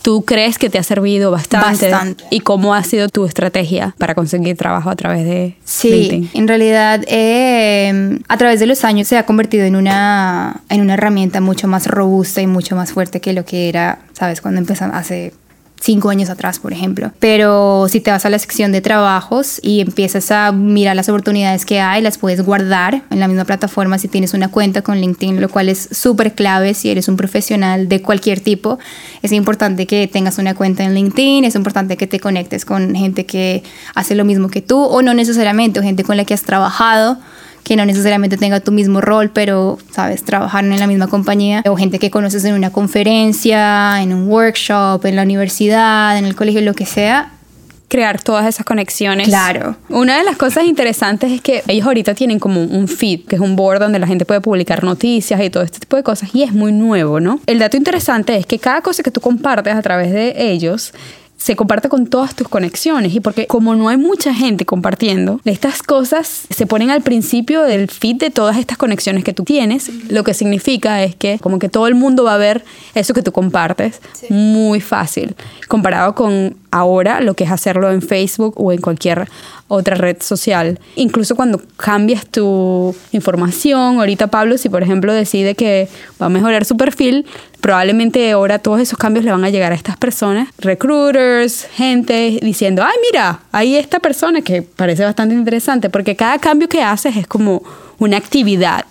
¿Tú 0.02 0.24
crees 0.24 0.58
que 0.58 0.68
te 0.68 0.78
ha 0.78 0.82
servido 0.82 1.30
bastante? 1.30 1.90
Bastante. 1.90 2.24
¿Y 2.30 2.40
cómo 2.40 2.74
ha 2.74 2.82
sido 2.82 3.08
tu 3.08 3.24
estrategia 3.24 3.94
para 3.98 4.14
conseguir 4.14 4.56
trabajo 4.56 4.90
a 4.90 4.96
través 4.96 5.24
de 5.24 5.56
Sí, 5.64 5.90
LinkedIn? 5.90 6.30
en 6.34 6.48
realidad 6.48 7.04
eh, 7.06 8.18
a 8.28 8.36
través 8.36 8.58
de 8.60 8.66
los 8.66 8.84
años 8.84 9.06
se 9.08 9.16
ha 9.16 9.24
convertido 9.26 9.64
en 9.64 9.76
una, 9.76 10.60
en 10.68 10.80
una 10.80 10.94
herramienta 10.94 11.40
mucho 11.40 11.68
más 11.68 11.86
robusta 11.86 12.40
y 12.42 12.46
mucho 12.46 12.74
más 12.76 12.92
fuerte 12.92 13.20
que 13.20 13.32
lo 13.32 13.44
que 13.44 13.68
era, 13.68 14.00
¿sabes? 14.12 14.40
Cuando 14.40 14.60
empezamos 14.60 14.96
hace 14.96 15.32
cinco 15.82 16.10
años 16.10 16.30
atrás, 16.30 16.58
por 16.58 16.72
ejemplo. 16.72 17.12
Pero 17.18 17.86
si 17.88 18.00
te 18.00 18.10
vas 18.10 18.24
a 18.24 18.30
la 18.30 18.38
sección 18.38 18.72
de 18.72 18.80
trabajos 18.80 19.58
y 19.62 19.80
empiezas 19.80 20.30
a 20.30 20.52
mirar 20.52 20.94
las 20.94 21.08
oportunidades 21.08 21.66
que 21.66 21.80
hay, 21.80 22.00
las 22.00 22.18
puedes 22.18 22.42
guardar 22.42 23.02
en 23.10 23.20
la 23.20 23.28
misma 23.28 23.44
plataforma 23.44 23.98
si 23.98 24.08
tienes 24.08 24.32
una 24.32 24.48
cuenta 24.48 24.82
con 24.82 25.00
LinkedIn, 25.00 25.40
lo 25.40 25.48
cual 25.48 25.68
es 25.68 25.88
súper 25.90 26.34
clave 26.34 26.74
si 26.74 26.90
eres 26.90 27.08
un 27.08 27.16
profesional 27.16 27.88
de 27.88 28.00
cualquier 28.00 28.40
tipo. 28.40 28.78
Es 29.22 29.32
importante 29.32 29.86
que 29.86 30.06
tengas 30.06 30.38
una 30.38 30.54
cuenta 30.54 30.84
en 30.84 30.94
LinkedIn, 30.94 31.44
es 31.44 31.56
importante 31.56 31.96
que 31.96 32.06
te 32.06 32.20
conectes 32.20 32.64
con 32.64 32.94
gente 32.94 33.26
que 33.26 33.64
hace 33.94 34.14
lo 34.14 34.24
mismo 34.24 34.48
que 34.48 34.62
tú 34.62 34.78
o 34.78 35.02
no 35.02 35.14
necesariamente, 35.14 35.80
o 35.80 35.82
gente 35.82 36.04
con 36.04 36.16
la 36.16 36.24
que 36.24 36.34
has 36.34 36.42
trabajado 36.42 37.18
que 37.64 37.76
no 37.76 37.86
necesariamente 37.86 38.36
tenga 38.36 38.60
tu 38.60 38.72
mismo 38.72 39.00
rol, 39.00 39.30
pero, 39.30 39.78
sabes, 39.90 40.24
trabajar 40.24 40.64
en 40.64 40.78
la 40.78 40.86
misma 40.86 41.06
compañía, 41.06 41.62
o 41.66 41.76
gente 41.76 41.98
que 41.98 42.10
conoces 42.10 42.44
en 42.44 42.54
una 42.54 42.70
conferencia, 42.70 44.02
en 44.02 44.12
un 44.12 44.28
workshop, 44.28 45.04
en 45.06 45.16
la 45.16 45.22
universidad, 45.22 46.18
en 46.18 46.24
el 46.24 46.34
colegio, 46.34 46.60
lo 46.60 46.74
que 46.74 46.86
sea. 46.86 47.30
crear 47.92 48.22
todas 48.22 48.46
esas 48.46 48.64
conexiones. 48.64 49.28
Claro. 49.28 49.76
Una 49.90 50.16
de 50.16 50.24
las 50.24 50.38
cosas 50.38 50.64
interesantes 50.64 51.30
es 51.30 51.42
que 51.42 51.62
ellos 51.68 51.86
ahorita 51.86 52.14
tienen 52.14 52.38
como 52.38 52.62
un 52.64 52.88
feed, 52.88 53.26
que 53.26 53.36
es 53.36 53.40
un 53.42 53.54
board 53.54 53.80
donde 53.80 53.98
la 53.98 54.06
gente 54.06 54.24
puede 54.24 54.40
publicar 54.40 54.82
noticias 54.82 55.38
y 55.42 55.50
todo 55.50 55.62
este 55.62 55.78
tipo 55.78 55.96
de 55.96 56.02
cosas, 56.02 56.34
y 56.34 56.42
es 56.42 56.54
muy 56.54 56.72
nuevo, 56.72 57.20
¿no? 57.20 57.38
El 57.44 57.58
dato 57.58 57.76
interesante 57.76 58.34
es 58.38 58.46
que 58.46 58.58
cada 58.58 58.80
cosa 58.80 59.02
que 59.02 59.10
tú 59.10 59.20
compartes 59.20 59.74
a 59.74 59.82
través 59.82 60.10
de 60.10 60.32
ellos 60.38 60.94
se 61.42 61.56
comparte 61.56 61.88
con 61.88 62.06
todas 62.06 62.36
tus 62.36 62.46
conexiones. 62.46 63.14
Y 63.14 63.20
porque 63.20 63.48
como 63.48 63.74
no 63.74 63.88
hay 63.88 63.96
mucha 63.96 64.32
gente 64.32 64.64
compartiendo, 64.64 65.40
estas 65.44 65.82
cosas 65.82 66.42
se 66.48 66.66
ponen 66.66 66.90
al 66.90 67.02
principio 67.02 67.62
del 67.62 67.90
feed 67.90 68.16
de 68.16 68.30
todas 68.30 68.56
estas 68.58 68.78
conexiones 68.78 69.24
que 69.24 69.32
tú 69.32 69.42
tienes, 69.42 69.90
lo 70.08 70.22
que 70.22 70.34
significa 70.34 71.02
es 71.02 71.16
que 71.16 71.40
como 71.40 71.58
que 71.58 71.68
todo 71.68 71.88
el 71.88 71.96
mundo 71.96 72.22
va 72.22 72.34
a 72.34 72.38
ver 72.38 72.64
eso 72.94 73.12
que 73.12 73.22
tú 73.22 73.32
compartes 73.32 74.00
muy 74.28 74.80
fácil, 74.80 75.34
comparado 75.66 76.14
con 76.14 76.61
ahora 76.72 77.20
lo 77.20 77.34
que 77.34 77.44
es 77.44 77.50
hacerlo 77.52 77.92
en 77.92 78.02
Facebook 78.02 78.54
o 78.56 78.72
en 78.72 78.80
cualquier 78.80 79.28
otra 79.68 79.94
red 79.94 80.16
social. 80.20 80.80
Incluso 80.96 81.36
cuando 81.36 81.62
cambias 81.76 82.26
tu 82.26 82.94
información, 83.12 83.98
ahorita 83.98 84.26
Pablo, 84.26 84.58
si 84.58 84.68
por 84.68 84.82
ejemplo 84.82 85.12
decide 85.12 85.54
que 85.54 85.88
va 86.20 86.26
a 86.26 86.28
mejorar 86.28 86.64
su 86.64 86.76
perfil, 86.76 87.26
probablemente 87.60 88.32
ahora 88.32 88.58
todos 88.58 88.80
esos 88.80 88.98
cambios 88.98 89.24
le 89.24 89.30
van 89.30 89.44
a 89.44 89.50
llegar 89.50 89.72
a 89.72 89.74
estas 89.74 89.96
personas, 89.96 90.48
recruiters, 90.58 91.68
gente 91.74 92.40
diciendo, 92.42 92.82
ay 92.82 92.96
mira, 93.10 93.40
hay 93.52 93.76
esta 93.76 94.00
persona 94.00 94.42
que 94.42 94.62
parece 94.62 95.04
bastante 95.04 95.34
interesante, 95.34 95.90
porque 95.90 96.16
cada 96.16 96.38
cambio 96.38 96.68
que 96.68 96.82
haces 96.82 97.16
es 97.16 97.26
como 97.26 97.62
una 97.98 98.16
actividad. 98.16 98.84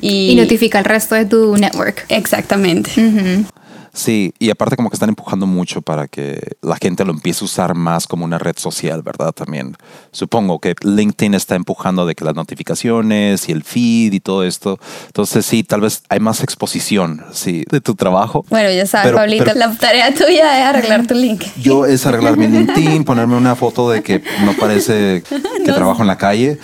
Y, 0.00 0.34
notifica 0.36 0.78
al 0.78 0.84
resto 0.84 1.14
de 1.14 1.26
tu 1.26 1.56
network. 1.56 2.04
Exactamente. 2.08 2.90
Sí, 3.98 4.32
y 4.38 4.50
aparte 4.50 4.76
como 4.76 4.90
que 4.90 4.94
están 4.94 5.08
empujando 5.08 5.44
mucho 5.48 5.82
para 5.82 6.06
que 6.06 6.52
la 6.62 6.76
gente 6.76 7.04
lo 7.04 7.10
empiece 7.10 7.42
a 7.42 7.46
usar 7.46 7.74
más 7.74 8.06
como 8.06 8.24
una 8.24 8.38
red 8.38 8.54
social, 8.56 9.02
¿verdad? 9.02 9.32
También 9.32 9.76
supongo 10.12 10.60
que 10.60 10.76
LinkedIn 10.80 11.34
está 11.34 11.56
empujando 11.56 12.06
de 12.06 12.14
que 12.14 12.24
las 12.24 12.36
notificaciones 12.36 13.48
y 13.48 13.52
el 13.52 13.64
feed 13.64 14.12
y 14.12 14.20
todo 14.20 14.44
esto. 14.44 14.78
Entonces 15.06 15.44
sí, 15.44 15.64
tal 15.64 15.80
vez 15.80 16.04
hay 16.10 16.20
más 16.20 16.44
exposición, 16.44 17.24
sí, 17.32 17.64
de 17.68 17.80
tu 17.80 17.96
trabajo. 17.96 18.44
Bueno, 18.50 18.70
ya 18.70 18.86
sabes, 18.86 19.06
Pero- 19.08 19.16
Pablito, 19.16 19.44
pero- 19.46 19.58
la 19.58 19.74
tarea 19.74 20.14
tuya 20.14 20.60
es 20.60 20.66
arreglar 20.76 21.04
tu 21.08 21.14
link. 21.14 21.42
Yo 21.60 21.84
es 21.86 22.06
arreglar 22.06 22.36
mi 22.36 22.46
LinkedIn, 22.46 23.02
ponerme 23.02 23.34
una 23.36 23.56
foto 23.56 23.90
de 23.90 24.04
que 24.04 24.22
no 24.44 24.52
parece 24.52 25.24
que 25.64 25.72
trabajo 25.72 26.02
en 26.02 26.06
la 26.06 26.16
calle 26.18 26.60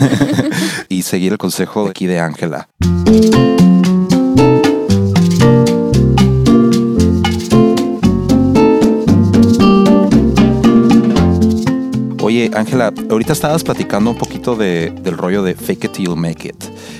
y 0.88 1.02
seguir 1.02 1.32
el 1.32 1.38
consejo 1.38 1.84
de 1.84 1.90
aquí 1.90 2.06
de 2.06 2.20
Ángela. 2.20 2.68
Oye, 12.38 12.52
Ángela, 12.54 12.92
ahorita 13.10 13.32
estabas 13.32 13.64
platicando 13.64 14.10
un 14.12 14.16
poquito 14.16 14.54
de- 14.54 14.92
del 15.02 15.16
rollo 15.18 15.42
de 15.42 15.56
fake 15.56 15.86
it 15.86 15.90
till 15.92 16.04
you 16.06 16.14
make 16.14 16.46
it. 16.46 16.54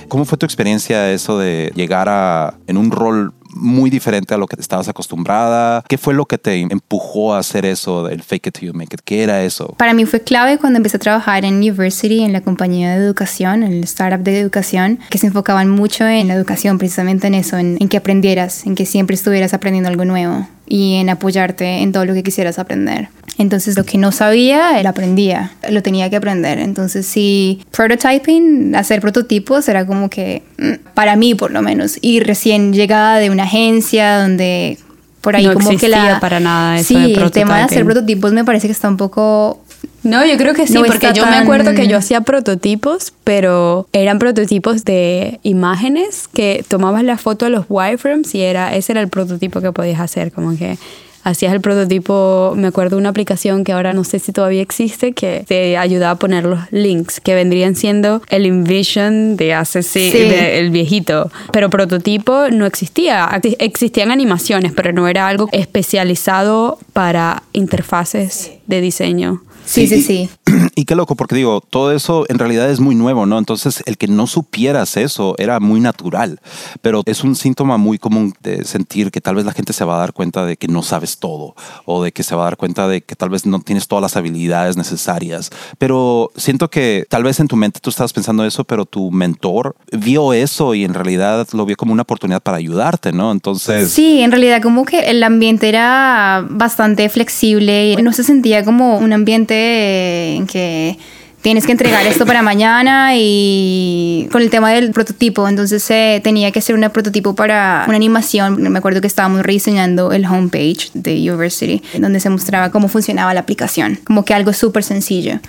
¿Cómo 0.09 0.25
fue 0.25 0.37
tu 0.37 0.45
experiencia 0.45 1.09
eso 1.13 1.37
de 1.39 1.71
llegar 1.75 2.09
a 2.09 2.55
en 2.67 2.75
un 2.75 2.91
rol 2.91 3.33
muy 3.55 3.89
diferente 3.89 4.33
a 4.33 4.37
lo 4.37 4.47
que 4.47 4.57
estabas 4.59 4.89
acostumbrada? 4.89 5.81
¿Qué 5.87 5.97
fue 5.97 6.13
lo 6.13 6.25
que 6.25 6.37
te 6.37 6.59
empujó 6.59 7.33
a 7.33 7.39
hacer 7.39 7.65
eso 7.65 8.03
del 8.03 8.21
fake 8.21 8.47
it 8.47 8.57
till 8.57 8.67
you 8.67 8.73
make 8.73 8.93
it? 8.93 8.99
¿Qué 9.05 9.23
era 9.23 9.41
eso? 9.43 9.75
Para 9.77 9.93
mí 9.93 10.05
fue 10.05 10.19
clave 10.21 10.57
cuando 10.57 10.75
empecé 10.75 10.97
a 10.97 10.99
trabajar 10.99 11.45
en 11.45 11.55
University, 11.55 12.19
en 12.21 12.33
la 12.33 12.41
compañía 12.41 12.89
de 12.91 12.97
educación, 13.05 13.63
en 13.63 13.71
el 13.71 13.83
startup 13.85 14.19
de 14.21 14.41
educación, 14.41 14.99
que 15.09 15.17
se 15.19 15.27
enfocaban 15.27 15.69
mucho 15.69 16.05
en 16.05 16.27
la 16.27 16.33
educación, 16.33 16.77
precisamente 16.77 17.27
en 17.27 17.35
eso, 17.35 17.57
en, 17.57 17.77
en 17.79 17.87
que 17.87 17.95
aprendieras, 17.95 18.65
en 18.65 18.75
que 18.75 18.85
siempre 18.85 19.13
estuvieras 19.15 19.53
aprendiendo 19.53 19.89
algo 19.89 20.03
nuevo 20.03 20.45
y 20.69 20.95
en 20.95 21.09
apoyarte 21.09 21.81
en 21.81 21.91
todo 21.91 22.05
lo 22.05 22.13
que 22.13 22.23
quisieras 22.23 22.59
aprender. 22.59 23.09
Entonces 23.39 23.75
lo 23.75 23.85
que 23.85 23.97
no 23.97 24.11
sabía, 24.11 24.81
lo 24.83 24.89
aprendía, 24.89 25.51
lo 25.69 25.81
tenía 25.81 26.09
que 26.09 26.17
aprender. 26.17 26.59
Entonces 26.59 27.05
sí, 27.05 27.61
prototyping, 27.71 28.75
hacer 28.75 29.01
prototipos 29.01 29.67
era 29.67 29.85
como 29.85 30.09
que, 30.09 30.43
mm, 30.57 30.93
para 30.93 31.15
mí 31.15 31.35
por 31.35 31.51
lo 31.51 31.61
menos, 31.61 31.97
y 32.01 32.19
recién 32.19 32.73
llegada 32.73 33.17
de 33.17 33.29
una 33.29 33.43
agencia 33.43 34.19
donde 34.19 34.77
por 35.21 35.35
ahí 35.35 35.45
No 35.45 35.53
como 35.53 35.69
que 35.69 35.75
existía 35.75 36.13
la... 36.13 36.19
para 36.19 36.39
nada 36.39 36.79
eso 36.79 36.87
sí, 36.89 37.13
de 37.13 37.21
el 37.21 37.31
tema 37.31 37.57
de 37.57 37.63
hacer 37.63 37.83
prototipos 37.83 38.31
me 38.31 38.45
parece 38.45 38.67
que 38.67 38.73
está 38.73 38.87
un 38.87 38.97
poco 38.97 39.61
No, 40.03 40.25
yo 40.25 40.37
creo 40.37 40.53
que 40.53 40.65
sí, 40.67 40.73
No 40.73 40.83
porque 40.85 41.11
yo 41.13 41.25
me 41.25 41.35
acuerdo 41.35 41.73
que 41.75 41.87
yo 41.87 41.97
hacía 41.97 42.21
prototipos, 42.21 43.13
pero 43.23 43.87
eran 43.93 44.17
prototipos 44.19 44.85
de 44.85 45.39
imágenes 45.43 46.27
que 46.33 46.63
tomabas 46.67 47.03
la 47.03 47.17
foto 47.17 47.45
de 47.45 47.51
los 47.51 47.65
wireframes 47.69 48.33
y 48.35 48.41
era 48.41 48.75
ese 48.75 48.93
era 48.93 49.01
el 49.01 49.09
prototipo 49.09 49.59
que 49.61 49.71
podías 49.71 49.99
hacer, 49.99 50.31
como 50.31 50.57
que 50.57 50.77
hacías 51.21 51.51
el 51.53 51.59
prototipo, 51.59 52.53
me 52.55 52.67
acuerdo 52.67 52.95
de 52.95 53.01
una 53.01 53.09
aplicación 53.09 53.65
que 53.65 53.73
ahora 53.73 53.91
no 53.91 54.05
sé 54.05 54.19
si 54.19 54.31
todavía 54.31 54.61
existe, 54.61 55.11
que 55.11 55.43
te 55.45 55.77
ayudaba 55.77 56.11
a 56.11 56.15
poner 56.15 56.45
los 56.45 56.59
links, 56.71 57.19
que 57.19 57.35
vendrían 57.35 57.75
siendo 57.75 58.21
el 58.29 58.45
InVision 58.45 59.35
de 59.35 59.53
hace 59.53 59.83
sí, 59.83 60.11
de- 60.11 60.59
el 60.59 60.69
viejito. 60.71 61.29
Pero 61.51 61.69
prototipo 61.69 62.49
no 62.51 62.65
existía, 62.65 63.29
Ex- 63.43 63.57
existían 63.59 64.11
animaciones, 64.11 64.71
pero 64.71 64.93
no 64.93 65.09
era 65.09 65.27
algo 65.27 65.49
especializado 65.51 66.79
para 66.93 67.43
interfaces 67.51 68.51
de 68.67 68.79
diseño. 68.81 69.41
Sí, 69.69 69.85
sí, 69.85 70.01
sí. 70.01 70.29
Y 70.75 70.85
qué 70.85 70.95
loco, 70.95 71.15
porque 71.15 71.35
digo, 71.35 71.61
todo 71.61 71.91
eso 71.91 72.25
en 72.27 72.39
realidad 72.39 72.71
es 72.71 72.79
muy 72.79 72.95
nuevo, 72.95 73.27
¿no? 73.27 73.37
Entonces, 73.37 73.83
el 73.85 73.97
que 73.99 74.07
no 74.07 74.25
supieras 74.25 74.97
eso 74.97 75.35
era 75.37 75.59
muy 75.59 75.79
natural, 75.79 76.39
pero 76.81 77.03
es 77.05 77.23
un 77.23 77.35
síntoma 77.35 77.77
muy 77.77 77.99
común 77.99 78.33
de 78.41 78.65
sentir 78.65 79.11
que 79.11 79.21
tal 79.21 79.35
vez 79.35 79.45
la 79.45 79.51
gente 79.51 79.73
se 79.73 79.85
va 79.85 79.97
a 79.97 79.99
dar 79.99 80.13
cuenta 80.13 80.45
de 80.45 80.57
que 80.57 80.67
no 80.67 80.81
sabes 80.81 81.19
todo 81.19 81.55
o 81.85 82.03
de 82.03 82.11
que 82.11 82.23
se 82.23 82.35
va 82.35 82.43
a 82.43 82.45
dar 82.45 82.57
cuenta 82.57 82.87
de 82.87 83.01
que 83.01 83.15
tal 83.15 83.29
vez 83.29 83.45
no 83.45 83.59
tienes 83.59 83.87
todas 83.87 84.01
las 84.01 84.17
habilidades 84.17 84.75
necesarias. 84.75 85.51
Pero 85.77 86.31
siento 86.35 86.69
que 86.69 87.05
tal 87.07 87.23
vez 87.23 87.39
en 87.39 87.47
tu 87.47 87.55
mente 87.55 87.79
tú 87.79 87.91
estabas 87.91 88.11
pensando 88.13 88.43
eso, 88.45 88.63
pero 88.63 88.85
tu 88.85 89.11
mentor 89.11 89.75
vio 89.91 90.33
eso 90.33 90.73
y 90.73 90.83
en 90.83 90.95
realidad 90.95 91.47
lo 91.53 91.65
vio 91.65 91.75
como 91.75 91.93
una 91.93 92.01
oportunidad 92.01 92.41
para 92.41 92.57
ayudarte, 92.57 93.11
¿no? 93.11 93.31
Entonces... 93.31 93.91
Sí, 93.91 94.21
en 94.21 94.31
realidad 94.31 94.63
como 94.63 94.83
que 94.85 95.01
el 95.01 95.21
ambiente 95.21 95.69
era 95.69 96.43
bastante 96.49 97.07
flexible 97.09 97.91
y 97.91 97.95
no 97.97 98.13
se 98.13 98.23
sentía 98.23 98.65
como 98.65 98.97
un 98.97 99.13
ambiente 99.13 99.58
en 99.59 100.47
que 100.47 100.97
tienes 101.41 101.65
que 101.65 101.71
entregar 101.71 102.05
esto 102.05 102.25
para 102.25 102.41
mañana 102.41 103.11
y 103.15 104.27
con 104.31 104.41
el 104.41 104.49
tema 104.49 104.71
del 104.71 104.91
prototipo, 104.91 105.47
entonces 105.47 105.89
eh, 105.89 106.19
tenía 106.23 106.51
que 106.51 106.61
ser 106.61 106.75
un 106.75 106.89
prototipo 106.89 107.35
para 107.35 107.85
una 107.87 107.95
animación. 107.95 108.61
Me 108.61 108.79
acuerdo 108.79 109.01
que 109.01 109.07
estábamos 109.07 109.41
rediseñando 109.41 110.11
el 110.11 110.25
homepage 110.25 110.91
de 110.93 111.13
University, 111.13 111.81
donde 111.97 112.19
se 112.19 112.29
mostraba 112.29 112.71
cómo 112.71 112.87
funcionaba 112.87 113.33
la 113.33 113.39
aplicación, 113.41 113.99
como 114.03 114.25
que 114.25 114.33
algo 114.33 114.53
súper 114.53 114.83
sencillo. 114.83 115.39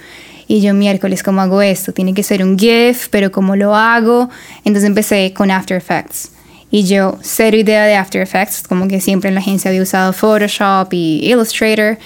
Y 0.46 0.60
yo 0.60 0.74
miércoles, 0.74 1.22
¿cómo 1.22 1.40
hago 1.40 1.62
esto? 1.62 1.92
Tiene 1.92 2.12
que 2.12 2.24
ser 2.24 2.42
un 2.42 2.58
GIF, 2.58 3.08
pero 3.10 3.30
¿cómo 3.30 3.54
lo 3.54 3.76
hago? 3.76 4.28
Entonces 4.64 4.84
empecé 4.84 5.32
con 5.32 5.50
After 5.50 5.76
Effects. 5.76 6.32
Y 6.70 6.84
yo, 6.84 7.18
cero 7.20 7.56
idea 7.56 7.84
de 7.84 7.96
After 7.96 8.22
Effects, 8.22 8.62
como 8.68 8.86
que 8.86 9.00
siempre 9.00 9.28
en 9.28 9.34
la 9.34 9.40
agencia 9.40 9.70
había 9.70 9.82
usado 9.82 10.12
Photoshop 10.12 10.92
y 10.92 11.20
Illustrator 11.24 11.98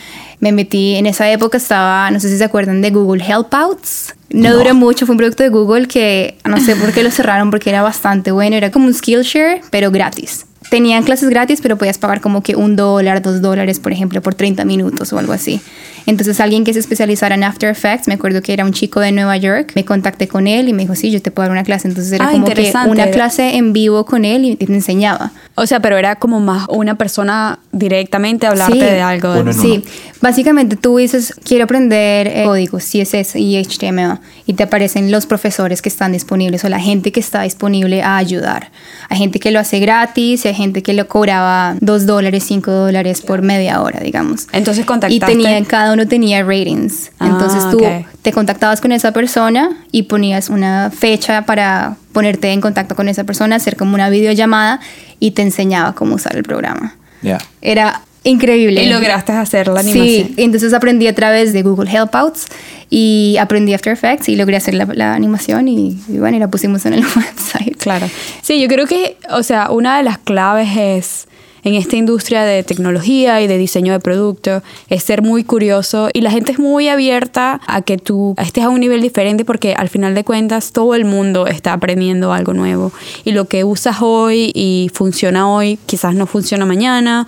me 0.45 0.53
metí, 0.53 0.97
en 0.97 1.07
esa 1.07 1.31
época 1.31 1.57
estaba, 1.57 2.11
no 2.11 2.21
sé 2.21 2.29
si 2.29 2.37
se 2.37 2.45
acuerdan 2.45 2.83
de 2.83 2.91
Google 2.91 3.25
Helpouts. 3.25 4.15
No, 4.29 4.51
no, 4.51 4.57
duró 4.57 4.75
mucho, 4.75 5.07
fue 5.07 5.15
un 5.15 5.17
producto 5.17 5.43
de 5.43 5.49
Google 5.49 5.87
que 5.87 6.37
no 6.45 6.61
sé 6.61 6.77
por 6.77 6.93
qué 6.93 7.03
lo 7.03 7.11
cerraron 7.11 7.51
porque 7.51 7.71
era 7.71 7.81
bastante 7.81 8.31
bueno, 8.31 8.55
era 8.55 8.71
como 8.71 8.87
un 8.87 8.93
Skillshare, 8.93 9.63
pero 9.71 9.91
gratis. 9.91 10.45
Tenían 10.69 11.05
clases 11.05 11.31
gratis, 11.31 11.61
pero 11.63 11.79
podías 11.79 11.97
pagar 11.97 12.21
como 12.21 12.43
que 12.43 12.57
un 12.57 12.77
dólar, 12.77 13.23
dos 13.23 13.41
dólares, 13.41 13.81
por 13.81 13.93
ejemplo, 13.93 14.21
por 14.21 14.35
30 14.35 14.65
minutos 14.65 15.13
o 15.13 15.19
algo 15.19 15.33
así. 15.33 15.63
Entonces 16.07 16.39
alguien 16.41 16.65
que 16.65 16.73
se 16.73 16.79
especializara 16.81 17.35
en 17.35 17.45
After 17.45 17.71
Effects, 17.71 18.09
me 18.09 18.15
acuerdo 18.15 18.43
que 18.43 18.53
era 18.53 18.65
un 18.65 18.73
chico 18.73 19.01
de 19.01 19.13
Nueva 19.13 19.37
York, 19.37 19.73
me 19.75 19.85
contacté 19.85 20.29
con 20.29 20.47
él 20.47 20.69
y 20.69 20.73
me 20.73 20.83
dijo, 20.83 20.95
sí, 20.95 21.11
yo 21.11 21.23
te 21.23 21.31
puedo 21.31 21.45
dar 21.49 21.53
una 21.53 21.65
clase. 21.65 21.89
Entonces 21.89 22.13
era 22.13 22.27
Ah, 22.29 22.33
como 22.33 22.45
que 22.45 22.51
interesante. 22.53 22.91
una 22.91 23.07
clase 23.11 23.57
en 23.57 23.73
vivo 23.73 24.05
con 24.05 24.25
él 24.25 24.45
y 24.45 24.57
te 24.57 24.65
enseñaba. 24.73 25.33
O 25.55 25.67
sea, 25.67 25.81
pero 25.81 25.97
era 25.97 26.17
como 26.17 26.41
más 26.41 26.67
una 26.69 26.97
persona 26.97 27.59
directamente 27.73 28.47
hablarte 28.47 28.75
Sí. 28.75 28.81
de 28.81 29.01
algo. 29.01 29.33
Uno 29.33 29.51
en 29.51 29.57
Sí, 29.59 29.83
básicamente 30.21 30.77
tú 30.77 30.97
dices, 30.99 31.35
quiero 31.45 31.65
aprender 31.65 32.27
eh, 32.27 32.43
códigos, 32.45 32.83
CSS 32.85 33.37
y 33.39 33.57
HTML, 33.57 34.19
y 34.47 34.55
te 34.55 34.65
aparecen 34.65 35.11
los 35.11 35.27
profesores 35.27 35.81
que 35.83 35.89
están 35.89 36.13
disponibles 36.13 36.65
o 36.65 36.69
la 36.69 36.81
gente 36.81 37.13
que 37.13 37.21
está 37.21 37.43
disponible 37.43 38.03
a 38.03 38.17
ayudar. 38.17 38.71
Hay 39.09 39.19
gente 39.19 39.39
que 39.41 39.51
lo 39.51 39.61
hace 39.61 39.79
gratis 39.81 40.45
y 40.45 40.49
hay 40.49 40.55
gente 40.55 40.83
que 40.83 40.93
lo 40.93 41.07
cobraba 41.09 41.77
2 41.81 42.07
dólares, 42.07 42.45
5 42.47 42.71
dólares 42.71 43.21
por 43.23 43.43
media 43.43 43.81
hora, 43.83 44.01
digamos. 44.01 44.47
Entonces 44.53 44.85
Y 44.85 44.87
contactaste. 44.87 45.27
tenía, 45.27 45.63
cada 45.65 45.93
uno 45.95 46.07
tenía 46.07 46.43
ratings. 46.43 47.11
Ah, 47.19 47.29
Entonces 47.29 47.71
tú 47.71 47.81
te 48.23 48.33
contactabas 48.33 48.81
con 48.81 48.93
esa 48.93 49.13
persona 49.13 49.71
y 49.91 50.05
ponías 50.05 50.51
una 50.51 50.91
fecha 50.91 51.47
para 51.47 51.97
ponerte 52.13 52.53
en 52.53 52.61
contacto 52.61 52.95
con 52.95 53.09
esa 53.09 53.25
persona, 53.25 53.57
hacer 53.57 53.77
como 53.77 53.95
una 53.95 54.11
videollamada 54.11 54.81
y 55.21 55.33
te 55.33 55.43
enseñaba 55.43 55.95
cómo 55.95 56.17
usar 56.17 56.37
el 56.37 56.43
programa. 56.43 56.97
Ya. 57.23 57.39
Era 57.63 58.03
increíble. 58.25 58.83
Y 58.83 58.89
lograste 58.89 59.33
hacer 59.33 59.69
la 59.69 59.81
animación. 59.81 60.07
Sí, 60.29 60.35
entonces 60.37 60.73
aprendí 60.73 61.07
a 61.07 61.15
través 61.15 61.53
de 61.53 61.63
Google 61.63 61.91
Helpouts 61.91 62.47
y 62.91 63.37
aprendí 63.41 63.75
After 63.75 63.93
Effects 63.93 64.29
y 64.29 64.37
logré 64.37 64.57
hacer 64.57 64.75
la, 64.75 64.87
la 64.93 65.15
animación 65.15 65.69
y, 65.69 65.99
y 66.09 66.19
bueno, 66.19 66.37
y 66.37 66.41
la 66.41 66.49
pusimos 66.49 66.85
en 66.87 66.95
el 66.95 67.01
website. 67.17 67.77
Claro. 67.79 68.09
Sí, 68.43 68.61
yo 68.61 68.69
creo 68.69 68.87
que, 68.87 69.17
o 69.31 69.43
sea, 69.43 69.71
una 69.71 69.97
de 69.99 70.03
las 70.03 70.19
claves 70.19 70.69
es 70.77 71.29
en 71.65 71.75
esta 71.75 71.97
industria 71.97 72.45
de 72.45 72.63
tecnología 72.63 73.41
y 73.41 73.47
de 73.47 73.59
diseño 73.59 73.93
de 73.93 74.01
producto 74.01 74.63
es 74.89 75.03
ser 75.03 75.23
muy 75.23 75.45
curioso 75.45 76.11
y 76.13 76.21
la 76.21 76.31
gente 76.31 76.53
es 76.53 76.59
muy 76.59 76.89
abierta 76.89 77.61
a 77.67 77.83
que 77.83 77.97
tú 77.97 78.35
estés 78.39 78.65
a 78.65 78.69
un 78.69 78.81
nivel 78.81 79.01
diferente 79.01 79.45
porque 79.45 79.75
al 79.75 79.89
final 79.89 80.15
de 80.15 80.25
cuentas 80.25 80.73
todo 80.73 80.95
el 80.95 81.05
mundo 81.05 81.47
está 81.47 81.73
aprendiendo 81.73 82.33
algo 82.33 82.53
nuevo. 82.53 82.93
Y 83.25 83.33
lo 83.33 83.47
que 83.47 83.65
usas 83.65 83.97
hoy 84.01 84.53
y 84.55 84.91
funciona 84.93 85.51
hoy 85.51 85.79
quizás 85.87 86.15
no 86.15 86.27
funciona 86.27 86.67
mañana 86.67 87.27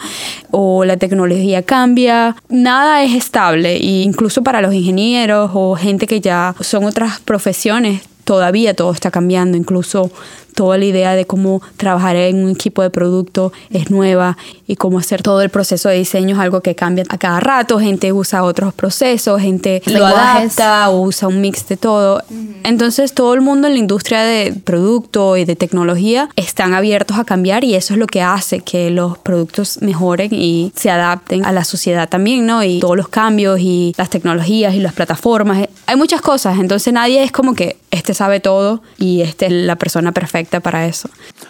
o 0.50 0.84
la 0.84 0.96
tecnología 0.96 1.62
cambia. 1.62 2.36
Nada 2.48 3.02
es 3.02 3.14
estable 3.14 3.76
e 3.76 4.02
incluso 4.02 4.42
para 4.42 4.60
los 4.60 4.74
ingenieros 4.74 5.50
o 5.54 5.74
gente 5.76 6.06
que 6.06 6.20
ya 6.20 6.54
son 6.60 6.84
otras 6.84 7.20
profesiones 7.20 8.02
todavía 8.26 8.74
todo 8.74 8.90
está 8.90 9.12
cambiando, 9.12 9.56
incluso 9.56 10.10
toda 10.56 10.78
la 10.78 10.86
idea 10.86 11.14
de 11.14 11.26
cómo 11.26 11.60
trabajar 11.76 12.16
en 12.16 12.42
un 12.42 12.50
equipo 12.50 12.82
de 12.82 12.88
producto 12.88 13.52
es 13.70 13.90
nueva 13.90 14.38
y 14.66 14.76
cómo 14.76 14.98
hacer 14.98 15.22
todo 15.22 15.42
el 15.42 15.50
proceso 15.50 15.90
de 15.90 15.96
diseño 15.96 16.34
es 16.34 16.40
algo 16.40 16.62
que 16.62 16.74
cambia 16.74 17.04
a 17.10 17.18
cada 17.18 17.40
rato, 17.40 17.78
gente 17.78 18.10
usa 18.12 18.42
otros 18.42 18.72
procesos, 18.72 19.40
gente 19.40 19.82
lo 19.84 20.06
adapta 20.06 20.88
o 20.88 21.02
usa 21.02 21.28
un 21.28 21.42
mix 21.42 21.68
de 21.68 21.76
todo. 21.76 22.22
Entonces 22.64 23.12
todo 23.12 23.34
el 23.34 23.42
mundo 23.42 23.68
en 23.68 23.74
la 23.74 23.78
industria 23.78 24.22
de 24.22 24.54
producto 24.64 25.36
y 25.36 25.44
de 25.44 25.56
tecnología 25.56 26.30
están 26.36 26.72
abiertos 26.72 27.18
a 27.18 27.24
cambiar 27.24 27.62
y 27.62 27.74
eso 27.74 27.92
es 27.92 28.00
lo 28.00 28.06
que 28.06 28.22
hace 28.22 28.60
que 28.60 28.90
los 28.90 29.18
productos 29.18 29.82
mejoren 29.82 30.30
y 30.32 30.72
se 30.74 30.90
adapten 30.90 31.44
a 31.44 31.52
la 31.52 31.64
sociedad 31.64 32.08
también, 32.08 32.46
¿no? 32.46 32.64
Y 32.64 32.80
todos 32.80 32.96
los 32.96 33.08
cambios 33.08 33.60
y 33.60 33.94
las 33.98 34.08
tecnologías 34.08 34.74
y 34.74 34.80
las 34.80 34.94
plataformas. 34.94 35.68
Hay 35.86 35.96
muchas 35.96 36.22
cosas, 36.22 36.58
entonces 36.58 36.94
nadie 36.94 37.22
es 37.22 37.30
como 37.30 37.54
que 37.54 37.76
este 37.90 38.14
sabe 38.14 38.40
todo 38.40 38.82
y 38.98 39.20
este 39.20 39.46
es 39.46 39.52
la 39.52 39.76
persona 39.76 40.12
perfecta 40.12 40.45
para 40.60 40.86
eso. 40.86 41.08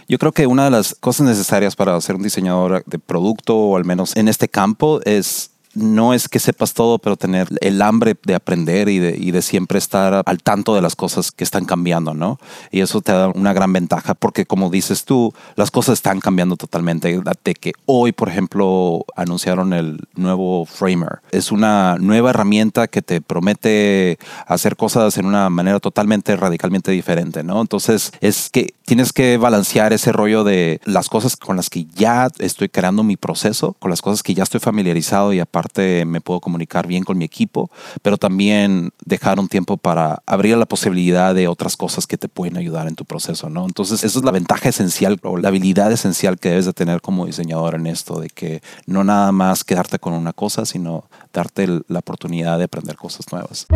Yo 0.08 0.18
creo 0.18 0.32
que 0.32 0.46
una 0.46 0.64
de 0.64 0.70
las 0.70 0.94
cosas 0.94 1.26
necesarias 1.26 1.76
para 1.76 2.00
ser 2.00 2.16
un 2.16 2.22
diseñador 2.22 2.84
de 2.86 2.98
producto, 2.98 3.56
o 3.56 3.76
al 3.76 3.84
menos 3.84 4.16
en 4.16 4.28
este 4.28 4.48
campo, 4.48 5.00
es 5.04 5.50
no 5.76 6.14
es 6.14 6.28
que 6.28 6.38
sepas 6.38 6.72
todo, 6.72 6.98
pero 6.98 7.16
tener 7.16 7.48
el 7.60 7.82
hambre 7.82 8.16
de 8.24 8.34
aprender 8.34 8.88
y 8.88 8.98
de, 8.98 9.42
siempre 9.42 9.78
estar 9.78 10.22
al 10.24 10.42
tanto 10.42 10.74
de 10.74 10.80
las 10.80 10.96
cosas 10.96 11.30
que 11.30 11.44
están 11.44 11.66
cambiando, 11.66 12.14
¿no? 12.14 12.40
Y 12.70 12.80
eso 12.80 13.02
te 13.02 13.12
da 13.12 13.28
una 13.28 13.52
gran 13.52 13.72
ventaja 13.72 14.14
porque, 14.14 14.46
como 14.46 14.70
dices 14.70 15.04
tú, 15.04 15.34
las 15.56 15.70
cosas 15.70 15.94
están 15.94 16.20
cambiando 16.20 16.56
totalmente. 16.56 17.20
De 17.44 17.54
que 17.54 17.72
hoy, 17.84 18.12
por 18.12 18.28
ejemplo, 18.28 19.04
anunciaron 19.14 19.74
el 19.74 20.00
nuevo 20.14 20.64
Framer. 20.64 21.20
Es 21.30 21.52
una 21.52 21.96
nueva 22.00 22.30
herramienta 22.30 22.88
que 22.88 23.02
te 23.02 23.20
promete 23.20 24.18
hacer 24.46 24.76
cosas 24.76 25.18
en 25.18 25.26
una 25.26 25.50
manera 25.50 25.78
totalmente, 25.78 26.34
radicalmente 26.34 26.90
diferente, 26.90 27.44
¿no? 27.44 27.60
Entonces, 27.60 28.12
es 28.20 28.48
que 28.50 28.74
tienes 28.86 29.12
que 29.12 29.36
balancear 29.36 29.92
ese 29.92 30.12
rollo 30.12 30.44
de 30.44 30.80
las 30.84 31.08
cosas 31.08 31.36
con 31.36 31.56
las 31.56 31.68
que 31.68 31.84
ya 31.94 32.28
estoy 32.38 32.70
creando 32.70 33.02
mi 33.02 33.16
proceso, 33.16 33.74
con 33.78 33.90
las 33.90 34.00
cosas 34.00 34.22
que 34.22 34.34
ya 34.34 34.42
estoy 34.42 34.60
familiarizado 34.60 35.32
y 35.32 35.40
aparte 35.40 35.65
me 36.06 36.20
puedo 36.20 36.40
comunicar 36.40 36.86
bien 36.86 37.04
con 37.04 37.18
mi 37.18 37.24
equipo, 37.24 37.70
pero 38.02 38.16
también 38.16 38.90
dejar 39.04 39.38
un 39.38 39.48
tiempo 39.48 39.76
para 39.76 40.22
abrir 40.26 40.56
la 40.56 40.66
posibilidad 40.66 41.34
de 41.34 41.48
otras 41.48 41.76
cosas 41.76 42.06
que 42.06 42.18
te 42.18 42.28
pueden 42.28 42.56
ayudar 42.56 42.88
en 42.88 42.94
tu 42.94 43.04
proceso, 43.04 43.50
¿no? 43.50 43.64
Entonces, 43.66 44.04
esa 44.04 44.18
es 44.18 44.24
la 44.24 44.30
ventaja 44.30 44.68
esencial 44.68 45.18
o 45.22 45.36
la 45.36 45.48
habilidad 45.48 45.92
esencial 45.92 46.38
que 46.38 46.50
debes 46.50 46.66
de 46.66 46.72
tener 46.72 47.00
como 47.00 47.26
diseñador 47.26 47.74
en 47.74 47.86
esto, 47.86 48.20
de 48.20 48.28
que 48.28 48.62
no 48.86 49.04
nada 49.04 49.32
más 49.32 49.64
quedarte 49.64 49.98
con 49.98 50.12
una 50.12 50.32
cosa, 50.32 50.66
sino 50.66 51.04
darte 51.32 51.66
la 51.88 51.98
oportunidad 51.98 52.58
de 52.58 52.64
aprender 52.64 52.96
cosas 52.96 53.26
nuevas. 53.32 53.66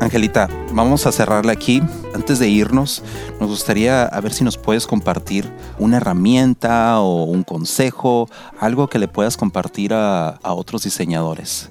Angelita, 0.00 0.48
vamos 0.72 1.06
a 1.06 1.12
cerrarla 1.12 1.52
aquí. 1.52 1.82
Antes 2.14 2.38
de 2.38 2.48
irnos, 2.48 3.02
nos 3.40 3.48
gustaría 3.48 4.04
a 4.04 4.20
ver 4.20 4.32
si 4.32 4.44
nos 4.44 4.56
puedes 4.56 4.86
compartir 4.86 5.48
una 5.78 5.96
herramienta 5.96 7.00
o 7.00 7.24
un 7.24 7.42
consejo, 7.42 8.28
algo 8.60 8.88
que 8.88 8.98
le 8.98 9.08
puedas 9.08 9.36
compartir 9.36 9.92
a, 9.92 10.38
otros 10.42 10.84
diseñadores. 10.84 11.70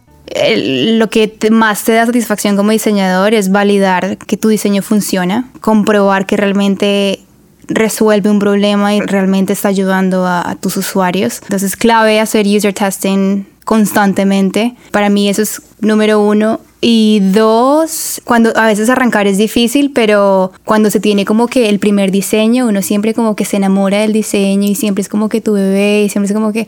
Lo 0.55 1.09
que 1.09 1.37
más 1.51 1.83
te 1.83 1.93
da 1.93 2.05
satisfacción 2.05 2.57
como 2.57 2.71
diseñador 2.71 3.33
es 3.33 3.49
validar 3.49 4.17
que 4.17 4.37
tu 4.37 4.49
diseño 4.49 4.81
funciona, 4.81 5.49
comprobar 5.61 6.25
que 6.25 6.35
realmente 6.37 7.21
resuelve 7.69 8.29
un 8.29 8.39
problema 8.39 8.93
y 8.93 8.99
realmente 9.01 9.53
está 9.53 9.69
ayudando 9.69 10.25
a, 10.25 10.49
a 10.49 10.55
tus 10.55 10.77
usuarios. 10.77 11.39
Entonces, 11.43 11.75
clave 11.75 12.19
hacer 12.19 12.45
user 12.45 12.73
testing 12.73 13.45
constantemente. 13.63 14.75
Para 14.91 15.09
mí 15.09 15.27
eso 15.29 15.41
es 15.41 15.61
número 15.81 16.21
uno. 16.21 16.59
Y 16.79 17.21
dos, 17.31 18.21
cuando 18.23 18.55
a 18.55 18.67
veces 18.67 18.89
arrancar 18.89 19.25
es 19.25 19.37
difícil, 19.37 19.91
pero 19.93 20.51
cuando 20.63 20.91
se 20.91 20.99
tiene 20.99 21.25
como 21.25 21.47
que 21.47 21.69
el 21.69 21.79
primer 21.79 22.11
diseño, 22.11 22.67
uno 22.67 22.81
siempre 22.83 23.15
como 23.15 23.35
que 23.35 23.45
se 23.45 23.57
enamora 23.57 23.99
del 24.01 24.13
diseño 24.13 24.69
y 24.69 24.75
siempre 24.75 25.01
es 25.01 25.09
como 25.09 25.27
que 25.27 25.41
tu 25.41 25.53
bebé 25.53 26.03
y 26.03 26.09
siempre 26.09 26.27
es 26.27 26.33
como 26.33 26.51
que 26.53 26.67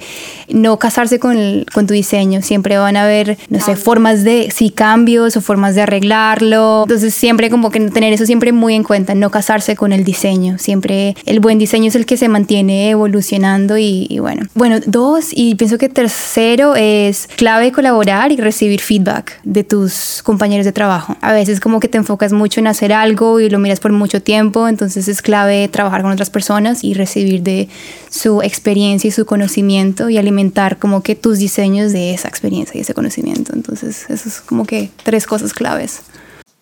no 0.50 0.80
casarse 0.80 1.19
con, 1.19 1.38
el- 1.38 1.65
con 1.74 1.86
tu 1.86 1.93
diseño. 1.93 2.41
Siempre 2.41 2.78
van 2.78 2.98
a 2.98 3.04
haber, 3.04 3.38
no 3.50 3.60
sé, 3.60 3.76
formas 3.76 4.24
de, 4.24 4.50
sí, 4.52 4.72
cambios 4.72 5.38
o 5.38 5.41
formas 5.41 5.76
de 5.76 5.82
arreglarlo. 5.84 6.84
Entonces 6.86 7.13
siempre 7.13 7.52
como 7.52 7.69
que 7.69 7.80
tener 7.91 8.12
eso 8.12 8.26
siempre 8.26 8.52
muy 8.52 8.74
en 8.74 8.84
cuenta, 8.84 9.13
no 9.13 9.30
casarse 9.30 9.76
con 9.76 9.93
el 9.93 10.04
diseño. 10.04 10.58
Siempre 10.58 11.15
el 11.26 11.39
buen 11.39 11.60
diseño 11.60 11.88
es 11.88 11.95
el 11.95 12.08
que 12.08 12.17
se 12.17 12.30
mantiene 12.30 12.89
evolucionando 12.89 13.78
y, 13.78 14.08
y 14.10 14.17
bueno. 14.19 14.48
Bueno, 14.56 14.78
dos, 14.86 15.28
y 15.34 15.54
pienso 15.56 15.78
que 15.78 15.88
tercero 15.89 16.76
es 16.76 17.28
clave 17.36 17.72
colaborar 17.72 18.32
y 18.32 18.38
recibir 18.38 18.82
feedback 18.82 19.39
de 19.43 19.63
tus 19.63 19.99
compañeros 20.24 20.66
de 20.66 20.72
trabajo. 20.72 21.16
A 21.22 21.34
veces 21.34 21.60
como 21.60 21.80
que 21.80 21.88
te 21.88 21.98
enfocas 21.98 22.34
mucho 22.34 22.60
en 22.60 22.68
hacer 22.68 22.94
algo 22.94 23.40
y 23.40 23.50
lo 23.50 23.60
miras 23.60 23.80
por 23.80 23.92
mucho 23.92 24.22
tiempo, 24.22 24.68
entonces 24.68 25.08
es 25.08 25.22
clave 25.22 25.68
trabajar 25.68 26.02
con 26.02 26.12
otras 26.12 26.30
personas 26.30 26.84
y 26.84 26.94
recibir 26.94 27.44
de 27.44 27.70
su 28.10 28.42
experiencia 28.42 29.08
y 29.08 29.12
su 29.12 29.26
conocimiento 29.26 30.10
y 30.10 30.18
alimentar 30.18 30.78
como 30.78 31.04
que 31.04 31.16
tus 31.16 31.40
diseños 31.40 31.92
de 31.92 32.14
esa 32.14 32.28
experiencia 32.28 32.78
y 32.78 32.82
ese 32.82 32.94
conocimiento. 32.94 33.54
Entonces, 33.54 34.10
eso 34.10 34.30
es 34.30 34.42
como 34.42 34.66
que 34.66 34.90
tres 35.04 35.26
cosas 35.26 35.54
claves. 35.54 36.02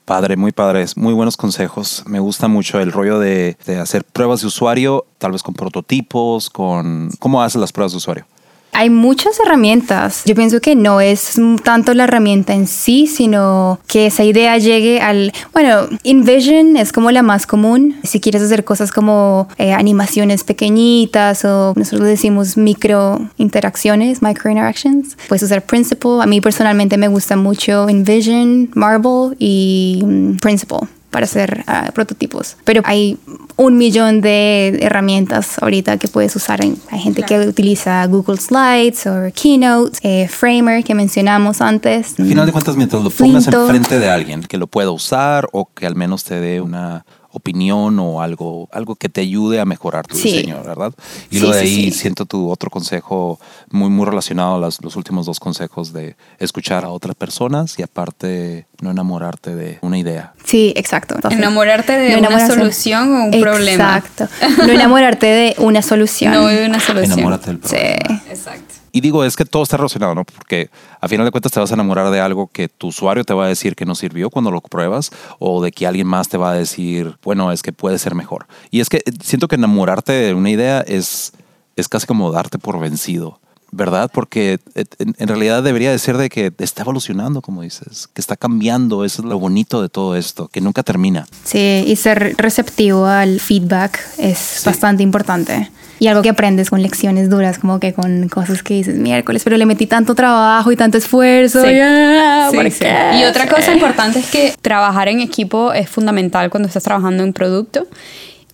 Padre, 0.05 0.37
muy 0.37 0.53
padres, 0.53 0.95
muy 0.95 1.13
buenos 1.13 1.35
consejos. 1.35 2.03
Me 2.07 2.19
gusta 2.19 2.47
mucho 2.47 2.79
el 2.79 2.93
rollo 2.93 3.19
de, 3.19 3.57
de 3.65 3.77
hacer 3.77 4.05
pruebas 4.05 4.39
de 4.39 4.47
usuario, 4.47 5.05
tal 5.17 5.33
vez 5.33 5.43
con 5.43 5.53
prototipos, 5.53 6.49
con... 6.49 7.09
¿Cómo 7.19 7.41
haces 7.41 7.59
las 7.59 7.73
pruebas 7.73 7.91
de 7.91 7.97
usuario? 7.97 8.25
Hay 8.73 8.89
muchas 8.89 9.39
herramientas. 9.39 10.21
Yo 10.25 10.35
pienso 10.35 10.61
que 10.61 10.75
no 10.75 11.01
es 11.01 11.39
tanto 11.63 11.93
la 11.93 12.03
herramienta 12.03 12.53
en 12.53 12.67
sí, 12.67 13.07
sino 13.07 13.79
que 13.87 14.07
esa 14.07 14.23
idea 14.23 14.57
llegue 14.57 15.01
al... 15.01 15.33
Bueno, 15.51 15.87
InVision 16.03 16.77
es 16.77 16.91
como 16.91 17.09
la 17.11 17.23
más 17.23 17.47
común. 17.47 17.95
Si 18.03 18.19
quieres 18.19 18.43
hacer 18.43 18.63
cosas 18.63 18.91
como 18.91 19.47
eh, 19.57 19.73
animaciones 19.73 20.43
pequeñitas 20.43 21.43
o 21.43 21.73
nosotros 21.75 22.07
decimos 22.07 22.55
micro 22.55 23.19
interacciones, 23.37 24.21
micro 24.21 24.51
interactions, 24.51 25.17
puedes 25.27 25.43
usar 25.43 25.63
Principle. 25.63 26.21
A 26.21 26.27
mí 26.27 26.39
personalmente 26.39 26.97
me 26.97 27.07
gusta 27.07 27.35
mucho 27.35 27.89
InVision, 27.89 28.69
Marble 28.75 29.35
y 29.39 30.03
mm, 30.05 30.37
Principle 30.37 30.96
para 31.11 31.25
hacer 31.25 31.63
ah, 31.67 31.91
prototipos. 31.93 32.57
Pero 32.63 32.81
hay 32.85 33.17
un 33.55 33.77
millón 33.77 34.21
de 34.21 34.77
herramientas 34.81 35.57
ahorita 35.61 35.97
que 35.97 36.07
puedes 36.07 36.35
usar. 36.35 36.61
Hay 36.61 36.77
hay 36.91 36.99
gente 36.99 37.23
que 37.23 37.39
utiliza 37.39 38.05
Google 38.07 38.37
Slides 38.37 39.07
o 39.07 39.31
Keynote, 39.33 39.99
eh, 40.01 40.27
Framer 40.27 40.83
que 40.83 40.95
mencionamos 40.95 41.61
antes. 41.61 42.15
Al 42.19 42.27
final 42.27 42.45
de 42.45 42.51
cuentas, 42.51 42.75
mientras 42.75 43.03
lo 43.03 43.09
pongas 43.09 43.45
Flinto. 43.45 43.63
enfrente 43.63 43.99
de 43.99 44.09
alguien 44.09 44.41
que 44.43 44.57
lo 44.57 44.67
pueda 44.67 44.91
usar 44.91 45.47
o 45.51 45.69
que 45.73 45.85
al 45.85 45.95
menos 45.95 46.23
te 46.23 46.39
dé 46.39 46.61
una 46.61 47.05
opinión 47.37 47.99
o 47.99 48.21
algo, 48.21 48.67
algo 48.71 48.95
que 48.95 49.09
te 49.09 49.21
ayude 49.21 49.59
a 49.59 49.65
mejorar 49.65 50.05
tu 50.05 50.15
Sí. 50.15 50.31
diseño, 50.31 50.61
¿verdad? 50.63 50.93
Y 51.31 51.35
Sí, 51.37 51.41
lo 51.41 51.51
de 51.51 51.61
sí, 51.61 51.65
ahí 51.67 51.91
sí. 51.91 51.99
siento 51.99 52.25
tu 52.25 52.49
otro 52.51 52.69
consejo 52.69 53.39
muy, 53.71 53.89
muy 53.89 54.05
relacionado 54.05 54.55
a 54.55 54.59
las- 54.59 54.83
los 54.83 54.95
últimos 54.95 55.25
dos 55.25 55.39
consejos 55.39 55.93
de 55.93 56.15
escuchar 56.39 56.83
a 56.85 56.89
otras 56.89 57.15
personas 57.15 57.77
y 57.79 57.83
aparte 57.83 58.67
no 58.81 58.91
enamorarte 58.91 59.55
de 59.55 59.79
una 59.81 59.97
idea. 59.97 60.33
Sí, 60.43 60.73
exacto. 60.75 61.15
Entonces, 61.15 61.39
Enamorarte 61.39 61.93
de 61.97 62.19
no 62.21 62.27
una 62.27 62.45
solución 62.47 63.15
o 63.15 63.23
un 63.25 63.41
problema. 63.41 63.97
Exacto. 63.97 64.27
No 64.67 64.71
enamorarte 64.73 65.25
de 65.27 65.55
una 65.59 65.81
solución. 65.81 66.33
No 66.33 66.47
de 66.47 66.65
una 66.65 66.79
solución. 66.79 67.13
Enamórate 67.13 67.47
del 67.51 67.61
Sí. 67.63 67.69
problema. 67.69 68.23
Exacto. 68.29 68.75
Y 68.97 69.01
digo, 69.01 69.23
es 69.23 69.35
que 69.35 69.45
todo 69.45 69.61
está 69.61 69.77
relacionado, 69.77 70.15
¿no? 70.15 70.25
Porque 70.25 70.71
a 70.99 71.07
final 71.07 71.23
de 71.23 71.29
cuentas 71.29 71.51
te 71.51 71.59
vas 71.59 71.69
a 71.69 71.75
enamorar 71.75 72.09
de 72.09 72.19
algo 72.19 72.47
que 72.47 72.67
tu 72.67 72.87
usuario 72.87 73.23
te 73.23 73.35
va 73.35 73.45
a 73.45 73.47
decir 73.47 73.75
que 73.75 73.85
no 73.85 73.93
sirvió 73.93 74.31
cuando 74.31 74.49
lo 74.49 74.59
pruebas 74.59 75.11
o 75.37 75.61
de 75.61 75.71
que 75.71 75.85
alguien 75.85 76.07
más 76.07 76.29
te 76.29 76.37
va 76.37 76.49
a 76.49 76.53
decir, 76.55 77.15
bueno, 77.21 77.51
es 77.51 77.61
que 77.61 77.71
puede 77.71 77.99
ser 77.99 78.15
mejor. 78.15 78.47
Y 78.71 78.79
es 78.79 78.89
que 78.89 78.97
eh, 78.97 79.11
siento 79.21 79.47
que 79.47 79.53
enamorarte 79.53 80.13
de 80.13 80.33
una 80.33 80.49
idea 80.49 80.81
es, 80.81 81.33
es 81.75 81.87
casi 81.87 82.07
como 82.07 82.31
darte 82.31 82.57
por 82.57 82.79
vencido. 82.79 83.39
¿Verdad? 83.69 84.09
Porque 84.11 84.59
eh, 84.73 84.85
en, 84.97 85.27
realidad 85.27 85.61
debería 85.61 85.91
de 85.91 85.99
ser 85.99 86.17
de 86.17 86.29
que 86.29 86.51
está 86.57 86.81
evolucionando, 86.81 87.43
como 87.43 87.61
dices, 87.61 88.07
que 88.11 88.21
está 88.21 88.35
cambiando. 88.35 89.05
Eso 89.05 89.21
es 89.21 89.27
lo 89.27 89.37
bonito 89.37 89.79
de 89.83 89.89
todo 89.89 90.15
esto, 90.15 90.47
que 90.47 90.59
nunca 90.59 90.81
termina. 90.81 91.27
Sí, 91.43 91.83
y 91.85 91.97
ser 91.97 92.35
receptivo 92.37 93.05
al 93.05 93.39
feedback 93.41 93.99
es 94.17 94.63
bastante 94.65 95.03
importante. 95.03 95.69
Y 95.99 96.07
algo 96.07 96.21
que 96.21 96.29
aprendes 96.29 96.69
con 96.69 96.81
lecciones 96.81 97.29
duras, 97.29 97.59
como 97.59 97.79
que 97.79 97.93
con 97.93 98.29
cosas 98.29 98.63
que 98.63 98.75
dices 98.75 98.95
miércoles, 98.95 99.43
pero 99.43 99.57
le 99.57 99.65
metí 99.65 99.87
tanto 99.87 100.15
trabajo 100.15 100.71
y 100.71 100.75
tanto 100.75 100.97
esfuerzo. 100.97 101.63
Sí. 101.63 101.69
y, 101.69 102.51
Sí, 102.51 102.55
¿por 102.55 102.71
sí. 102.71 102.85
Y 103.19 103.23
otra 103.25 103.47
cosa 103.47 103.73
importante 103.73 104.19
es 104.19 104.29
que 104.29 104.53
trabajar 104.61 105.07
en 105.07 105.19
equipo 105.19 105.73
es 105.73 105.89
fundamental 105.89 106.49
cuando 106.49 106.67
estás 106.67 106.83
trabajando 106.83 107.23
en 107.23 107.33
producto 107.33 107.87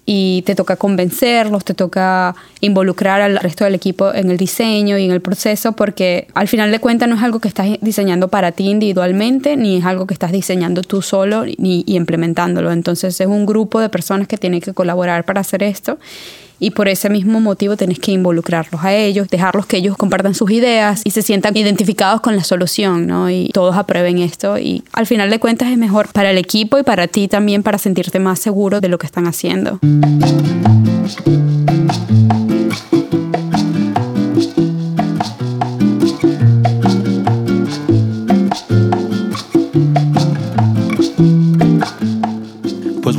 y 0.06 0.42
te 0.46 0.56
toca 0.56 0.76
convencerlos, 0.76 1.64
te 1.64 1.74
toca 1.74 2.36
involucrar 2.60 3.22
al 3.22 3.38
resto 3.38 3.64
del 3.64 3.76
equipo 3.76 4.14
en 4.14 4.30
el 4.32 4.38
diseño 4.38 4.98
y 4.98 5.06
en 5.06 5.12
el 5.12 5.22
proceso 5.22 5.74
porque 5.74 6.28
al 6.34 6.48
final 6.48 6.72
de 6.72 6.80
cuentas 6.80 7.08
no 7.08 7.16
es 7.16 7.24
algo 7.24 7.40
que 7.40 7.48
estás 7.48 7.68
diseñando 7.80 8.28
para 8.28 8.52
ti 8.52 8.70
individualmente 8.70 9.56
ni 9.56 9.78
es 9.78 9.86
algo 9.86 10.06
que 10.06 10.14
estás 10.14 10.32
diseñando 10.32 10.82
tú 10.82 11.02
solo 11.02 11.46
ni, 11.46 11.84
y 11.88 11.96
implementándolo. 11.96 12.72
Entonces 12.72 13.20
es 13.20 13.28
un 13.28 13.46
grupo 13.46 13.80
de 13.80 13.90
personas 13.90 14.28
que 14.28 14.38
tienen 14.38 14.60
que 14.60 14.74
colaborar 14.74 15.24
para 15.24 15.42
hacer 15.42 15.64
esto 15.64 15.98
y 16.64 16.72
por 16.72 16.88
ese 16.88 17.10
mismo 17.10 17.42
motivo 17.42 17.76
tenés 17.76 18.00
que 18.00 18.14
involucrarlos 18.14 18.82
a 18.86 18.94
ellos, 18.94 19.28
dejarlos 19.28 19.66
que 19.66 19.76
ellos 19.76 19.98
compartan 19.98 20.34
sus 20.34 20.50
ideas 20.50 21.02
y 21.04 21.12
se 21.12 21.22
sientan 21.22 21.58
identificados 21.58 22.22
con 22.22 22.38
la 22.38 22.44
solución, 22.46 23.06
¿no? 23.06 23.30
Y 23.30 23.50
todos 23.54 23.76
aprueben 23.76 24.20
esto 24.20 24.58
y 24.58 24.82
al 24.94 25.06
final 25.06 25.30
de 25.30 25.40
cuentas 25.40 25.70
es 25.70 25.78
mejor 25.78 26.08
para 26.14 26.32
el 26.32 26.38
equipo 26.38 26.78
y 26.78 26.84
para 26.84 27.08
ti 27.08 27.28
también 27.28 27.64
para 27.64 27.78
sentirte 27.78 28.20
más 28.20 28.40
seguro 28.40 28.80
de 28.80 28.88
lo 28.88 28.98
que 28.98 29.06
están 29.06 29.28
haciendo. 29.28 29.80